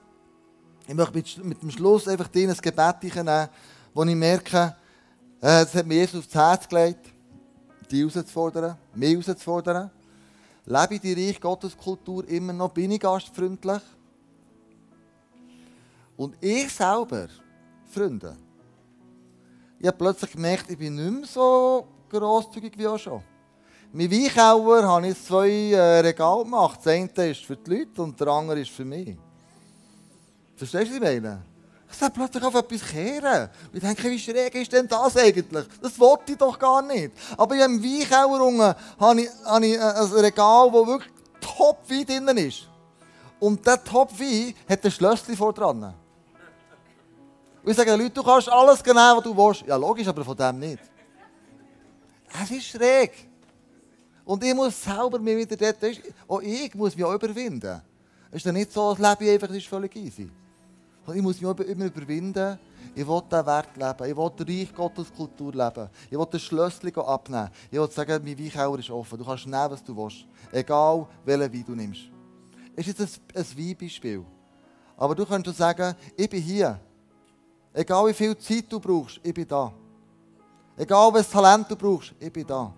Ich 0.87 0.95
möchte 0.95 1.13
mit, 1.15 1.45
mit 1.45 1.63
dem 1.63 1.71
Schluss 1.71 2.09
einfach 2.09 2.29
dir 2.29 2.49
ein 2.49 2.57
Gebet 2.57 3.15
nehmen, 3.15 3.49
wo 3.93 4.03
ich 4.03 4.15
merke, 4.15 4.77
äh, 5.41 5.65
das 5.65 5.75
hat 5.75 5.87
mir 5.87 5.97
Jesus 5.97 6.25
aufs 6.25 6.35
Herz 6.35 6.69
gelegt, 6.69 7.13
dich 7.91 8.01
herauszufordern, 8.01 8.79
mich 8.95 9.11
herauszufordern. 9.11 9.91
Lebe 10.65 10.99
die 10.99 11.13
Reich 11.13 11.41
Gottes 11.41 11.77
Kultur 11.77 12.27
immer 12.29 12.53
noch, 12.53 12.71
bin 12.71 12.93
ich 12.93 13.01
gastfreundlich. 13.01 13.83
Und 16.17 16.37
ich 16.41 16.73
selber, 16.73 17.29
Freunde, 17.87 18.37
ich 19.81 19.87
habe 19.87 19.97
plötzlich 19.97 20.33
gemerkt, 20.33 20.71
ich 20.71 20.77
bin 20.77 20.95
nicht 20.95 21.11
mehr 21.11 21.27
so 21.27 21.89
grosszügig 22.11 22.77
wie 22.77 22.87
auch 22.87 22.99
schon. 22.99 23.23
Mein 23.93 24.11
Weichauer 24.11 24.83
habe 24.85 25.09
ich 25.09 25.25
zwei 25.25 25.49
äh, 25.49 26.01
Regale 26.01 26.45
gemacht. 26.45 26.81
Das 26.85 26.93
eine 26.93 27.31
ist 27.31 27.45
für 27.45 27.57
die 27.57 27.79
Leute 27.79 28.03
und 28.03 28.21
der 28.21 28.29
andere 28.29 28.61
ist 28.61 28.71
für 28.71 28.85
mich. 28.85 29.17
Verstehst 30.55 30.91
du, 30.91 30.91
was 30.91 30.95
ich 30.97 31.01
meine? 31.01 31.43
Ich 31.91 31.97
soll 31.97 32.11
plötzlich 32.11 32.45
auf 32.45 32.55
etwas 32.55 32.89
kehren. 32.89 33.51
Ich 33.73 33.81
denke, 33.81 34.11
wie 34.11 34.19
schräg 34.19 34.55
ist 34.55 34.71
denn 34.71 34.87
das 34.87 35.17
eigentlich? 35.17 35.67
Das 35.83 35.99
wollte 35.99 36.33
ich 36.33 36.39
doch 36.39 36.57
gar 36.59 36.83
nicht. 36.83 37.13
Aber 37.37 37.55
in 37.55 37.63
einem 37.63 37.83
Weichauer 37.83 38.47
unten 38.47 38.75
habe 39.01 39.21
ich, 39.23 39.29
habe 39.45 39.67
ich 39.67 39.75
äh, 39.75 39.81
ein 39.81 40.13
Regal, 40.13 40.73
wo 40.73 40.87
wirklich 40.87 41.13
Top-Wein 41.41 42.27
drin 42.27 42.37
ist. 42.37 42.69
Und 43.41 43.61
dieser 43.61 43.83
Top-Wein 43.83 44.55
hat 44.69 44.85
ein 44.85 44.91
Schlösschen 44.91 45.37
vor 45.37 45.55
dran. 45.55 45.95
Und 47.63 47.71
ich 47.71 47.77
sage 47.77 47.91
den 47.91 48.01
Leuten, 48.01 48.15
du 48.15 48.23
kannst 48.23 48.49
alles 48.49 48.83
genau, 48.83 49.17
was 49.17 49.25
du 49.25 49.37
willst. 49.37 49.63
Ja, 49.67 49.77
logisch, 49.77 50.09
aber 50.09 50.25
von 50.25 50.37
dem 50.37 50.59
nicht. 50.59 50.83
Es 52.43 52.51
ist 52.51 52.67
schräg. 52.67 53.29
Und 54.25 54.43
ich 54.45 54.55
muss 54.55 54.83
selber 54.83 55.19
mir 55.19 55.37
wieder 55.37 55.57
dort, 55.57 56.01
auch 56.29 56.41
ich 56.41 56.75
muss 56.75 56.97
mich 56.97 57.05
auch 57.05 57.15
überwinden. 57.15 57.83
Es 58.31 58.37
ist 58.37 58.47
ja 58.47 58.53
nicht 58.53 58.73
so, 58.73 58.95
das 58.95 59.19
Leben 59.19 59.33
einfach 59.33 59.55
ist 59.55 59.67
völlig 59.67 59.95
easy. 59.97 60.31
Ich 61.13 61.23
muss 61.23 61.41
mich 61.41 61.51
immer 61.67 61.87
überwinden. 61.87 62.59
Ich 62.95 63.07
will 63.07 63.23
diesen 63.31 63.47
Wert 63.47 63.77
leben. 63.77 64.11
Ich 64.11 64.17
will 64.17 64.31
die 64.39 64.61
Reich 64.61 64.75
Gottes 64.75 65.13
Kultur 65.13 65.53
leben. 65.53 65.89
Ich 66.11 66.19
will 66.19 66.27
das 66.31 66.43
Schlösschen 66.43 66.95
abnehmen. 66.97 67.51
Ich 67.71 67.79
will 67.79 67.91
sagen, 67.91 68.23
mein 68.25 68.39
Weichauer 68.39 68.79
ist 68.79 68.91
offen. 68.91 69.19
Du 69.19 69.25
kannst 69.25 69.47
nehmen, 69.47 69.71
was 69.71 69.83
du 69.83 69.97
willst. 69.97 70.27
Egal, 70.53 71.07
welchen 71.25 71.53
Wein 71.53 71.65
du 71.67 71.75
nimmst. 71.75 72.03
Es 72.77 72.87
ist 72.87 72.99
jetzt 72.99 73.21
ein, 73.35 73.41
ein 73.41 73.59
Weinbeispiel. 73.59 74.25
Aber 74.97 75.15
du 75.15 75.27
kannst 75.27 75.57
sagen, 75.57 75.95
ich 76.17 76.29
bin 76.29 76.43
hier. 76.43 76.81
Egal 77.73 78.09
wie 78.09 78.15
viel 78.15 78.37
Zeit 78.37 78.65
du 78.69 78.81
brauchst, 78.81 79.21
ich 79.23 79.33
bin 79.33 79.47
da. 79.47 79.73
Egal 80.77 81.13
welches 81.13 81.31
Talent 81.31 81.71
du 81.71 81.77
brauchst, 81.77 82.15
ich 82.19 82.33
bin 82.33 82.47
da. 82.47 82.73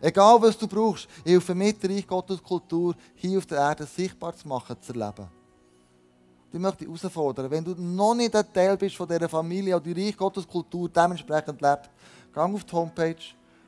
Egal 0.00 0.40
was 0.40 0.56
du 0.56 0.66
brauchst, 0.66 1.08
ich 1.24 1.32
helfe 1.32 1.54
mit, 1.54 1.84
Reich 1.84 2.06
Gottes 2.06 2.42
Kultur 2.42 2.94
hier 3.14 3.38
auf 3.38 3.46
der 3.46 3.58
Erde 3.58 3.84
sichtbar 3.84 4.34
zu 4.34 4.46
machen, 4.46 4.76
zu 4.80 4.92
erleben. 4.92 5.28
Ich 6.52 6.58
möchte 6.58 6.86
dich 6.86 6.88
herausfordern, 6.88 7.50
wenn 7.50 7.64
du 7.64 7.74
noch 7.74 8.14
nicht 8.14 8.34
ein 8.34 8.52
Teil 8.52 8.76
bist 8.76 8.96
von 8.96 9.06
dieser 9.06 9.28
Familie 9.28 9.76
oder 9.76 9.92
die 9.92 10.06
Reich 10.06 10.16
Gottes 10.16 10.48
Kultur 10.48 10.88
dementsprechend 10.88 11.60
lebt, 11.60 11.90
geh 12.32 12.40
auf 12.40 12.64
die 12.64 12.72
Homepage, 12.72 13.16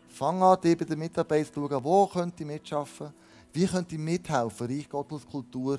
fang 0.09 0.43
an, 0.43 0.61
dich 0.61 0.79
bei 0.79 0.85
den 0.85 0.99
Mitarbeitern 0.99 1.53
zu 1.53 1.69
schauen, 1.69 1.85
wo 1.85 2.07
könnt 2.07 2.41
ihr 2.41 2.47
mitschaffen, 2.47 3.13
wie 3.53 3.67
könnt 3.67 3.93
ihr 3.93 3.99
mithelfen, 3.99 4.67
Reich 4.67 4.89
Gottes 4.89 5.27
Kultur 5.27 5.79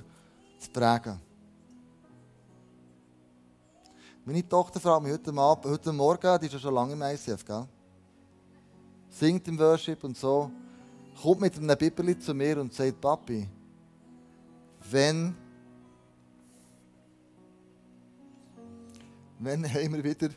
zu 0.59 0.69
prägen. 0.69 1.30
Meine 4.23 4.47
Tochter 4.47 4.79
fragt 4.79 5.03
mich 5.03 5.13
heute, 5.13 5.33
Abend, 5.33 5.65
heute 5.65 5.91
Morgen, 5.91 6.39
die 6.39 6.45
ist 6.45 6.53
ja 6.53 6.59
schon 6.59 6.75
lange 6.75 6.93
im 6.93 7.01
ICF, 7.01 7.43
gell? 7.43 7.65
singt 9.09 9.47
im 9.47 9.57
Worship 9.57 10.03
und 10.03 10.15
so, 10.15 10.51
kommt 11.19 11.41
mit 11.41 11.57
einem 11.57 11.75
Bibeli 11.75 12.17
zu 12.17 12.33
mir 12.35 12.61
und 12.61 12.71
sagt, 12.71 13.01
Papi, 13.01 13.47
wenn, 14.91 15.35
wenn 19.39 19.73
haben 19.73 19.93
wir 19.93 20.03
wieder 20.03 20.29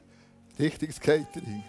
richtiges 0.58 0.98
Catering? 0.98 1.62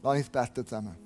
Lass 0.00 0.16
uns 0.16 0.30
beten 0.30 0.64
zusammen. 0.64 0.96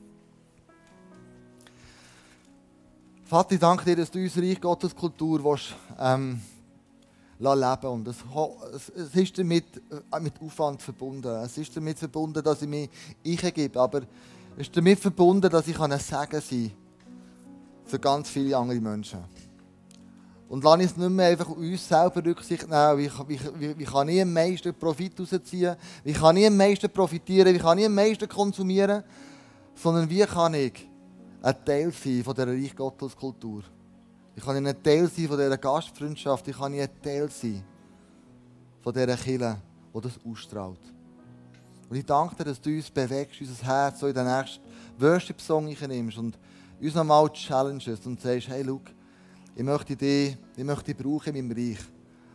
Vater, 3.25 3.55
ich 3.55 3.61
danke 3.61 3.87
dir, 3.87 3.97
dass 3.97 4.11
du 4.11 4.19
uns 4.19 4.37
Reich 4.37 4.61
Gottes 4.61 4.95
Kultur 4.95 5.43
willst, 5.43 5.75
ähm, 5.99 6.41
leben 7.39 7.87
Und 7.87 8.09
es, 8.09 8.17
es 8.91 9.15
ist 9.15 9.39
damit 9.39 9.65
äh, 10.13 10.21
mit 10.21 10.35
Aufwand 10.41 10.83
verbunden. 10.83 11.29
Es 11.43 11.59
ist 11.59 11.77
damit 11.77 11.99
verbunden, 11.99 12.43
dass 12.43 12.63
ich 12.63 12.69
mich 12.69 12.91
eingebe. 13.27 13.81
Aber 13.81 14.03
es 14.57 14.69
ist 14.69 14.77
damit 14.77 14.99
verbunden, 14.99 15.51
dass 15.51 15.67
ich 15.69 15.79
ein 15.79 15.99
Segen 15.99 16.41
sein 16.41 16.71
kann 16.71 16.85
für 17.87 17.99
ganz 17.99 18.29
viele 18.29 18.57
andere 18.57 18.81
Menschen. 18.81 19.21
Und 20.49 20.63
lass 20.63 20.81
uns 20.81 20.97
nicht 20.97 21.11
mehr 21.11 21.29
einfach 21.29 21.49
uns 21.49 21.89
selber 21.89 22.25
Rücksicht 22.25 22.69
nehmen, 22.69 22.99
wie, 22.99 23.11
wie, 23.29 23.41
wie, 23.59 23.79
wie 23.79 23.85
kann 23.85 24.09
ich 24.09 24.23
am 24.23 24.33
meisten 24.33 24.75
Profit 24.75 25.19
rausziehen, 25.19 25.77
wie 26.05 26.13
kann 26.13 26.37
ich 26.37 26.47
am 26.47 26.57
meisten 26.57 26.91
profitieren, 26.91 27.55
wie 27.55 27.59
kann 27.59 27.79
ich 27.79 27.87
am 27.87 27.95
meisten 27.95 28.29
konsumieren, 28.29 29.03
sondern 29.75 30.09
wie 30.09 30.21
kann 30.21 30.55
ich 30.55 30.89
ein 31.43 31.65
Teil 31.65 31.93
sein 31.93 32.23
von 32.23 32.35
dieser 32.35 32.47
Reich 32.47 32.77
Gottes 32.77 33.17
Kultur. 33.17 33.63
Ich 34.37 34.45
kann 34.45 34.57
ein 34.57 34.83
Teil 34.83 35.09
sein 35.09 35.29
von 35.29 35.39
dieser 35.39 35.59
Gastfreundschaft. 35.59 36.49
Ich 36.49 36.57
kann 36.57 36.75
ein 36.75 36.89
Teil 37.03 37.31
sein 37.31 37.63
von 38.83 38.93
dieser 38.93 39.17
Kirche, 39.17 39.57
die 39.95 40.01
das 40.01 40.19
ausstrahlt. 40.25 40.81
Und 41.89 41.97
ich 41.97 42.05
danke 42.05 42.35
dir, 42.37 42.45
dass 42.45 42.61
du 42.61 42.71
uns 42.71 42.91
bewegst, 42.91 43.41
unser 43.41 43.65
Herz 43.65 44.01
so 44.01 44.09
in 44.09 44.15
den 44.15 44.27
nächsten 44.27 44.63
Worship-Song 44.99 45.67
nimmst 45.67 46.19
und 46.19 46.39
uns 46.81 46.95
nochmal 46.95 47.31
challenges 47.31 48.05
und 48.07 48.21
sagst, 48.21 48.49
hey, 48.49 48.67
schau, 48.67 48.81
ich 49.55 49.63
möchte 49.63 49.97
dich, 49.97 50.37
ich 50.57 50.65
möchte 50.65 50.93
dich 50.93 50.97
brauchen 50.97 51.35
in 51.35 51.47
meinem 51.47 51.57
Reich. 51.57 51.79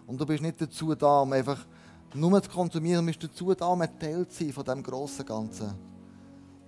Und 0.08 0.20
du 0.20 0.26
bist 0.26 0.42
nicht 0.42 0.62
dazu 0.62 0.96
da, 0.96 1.22
um 1.22 1.34
einfach 1.34 1.66
nur 2.14 2.42
zu 2.42 2.50
konsumieren, 2.50 3.06
du 3.06 3.12
bist 3.12 3.24
dazu 3.24 3.54
da, 3.54 3.68
um 3.68 3.82
ein 3.82 4.00
Teil 4.00 4.28
zu 4.28 4.44
sein 4.44 4.54
von 4.54 4.64
diesem 4.64 4.84
grossen 4.84 5.26
Ganzen. 5.26 5.89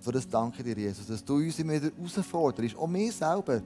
Für 0.02 0.10
das 0.10 0.28
danke 0.28 0.64
dir, 0.64 0.76
Jesus, 0.76 1.06
dass 1.06 1.24
du 1.24 1.36
uns 1.36 1.58
immer 1.60 1.74
wieder 1.74 1.92
herausforderst, 1.96 2.76
auch 2.76 2.88
mir 2.88 3.12
selber, 3.12 3.62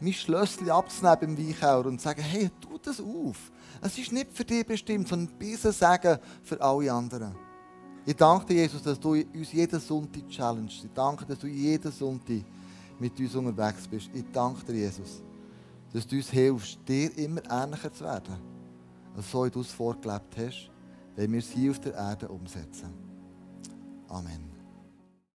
mein 0.00 0.12
Schlösschen 0.12 0.70
abzunehmen 0.70 1.18
beim 1.20 1.38
Weichauer 1.38 1.86
und 1.86 1.98
zu 1.98 2.04
sagen, 2.04 2.22
hey, 2.22 2.48
tu 2.60 2.78
das 2.78 3.00
auf. 3.00 3.50
Es 3.82 3.98
ist 3.98 4.12
nicht 4.12 4.32
für 4.32 4.44
dich 4.44 4.64
bestimmt, 4.64 5.08
sondern 5.08 5.36
bisschen 5.36 5.72
Sagen 5.72 6.18
für 6.44 6.60
alle 6.60 6.92
anderen. 6.92 7.34
Ich 8.06 8.14
danke 8.14 8.46
dir, 8.46 8.62
Jesus, 8.62 8.82
dass 8.82 9.00
du 9.00 9.14
uns 9.14 9.52
jeden 9.52 9.80
Sonntag 9.80 10.28
challengest. 10.28 10.84
Ich 10.84 10.92
danke 10.94 11.24
dir, 11.24 11.34
dass 11.34 11.40
du 11.40 11.48
jeden 11.48 11.90
Sonntag 11.90 12.44
mit 13.00 13.18
uns 13.18 13.34
unterwegs 13.34 13.88
bist. 13.88 14.10
Ich 14.14 14.24
danke 14.32 14.64
dir, 14.66 14.78
Jesus, 14.82 15.22
dass 15.92 16.06
du 16.06 16.16
uns 16.16 16.30
hilfst, 16.30 16.78
dir 16.86 17.16
immer 17.18 17.42
ähnlicher 17.50 17.92
zu 17.92 18.04
werden. 18.04 18.36
So 19.28 19.44
wie 19.44 19.50
du 19.50 19.60
es 19.60 19.72
vorgelebt 19.72 20.36
hast, 20.36 20.70
wenn 21.16 21.32
wir 21.32 21.40
es 21.40 21.50
hier 21.50 21.72
auf 21.72 21.80
der 21.80 21.94
Erde 21.94 22.28
umsetzen. 22.28 22.94
Amen. 24.08 24.49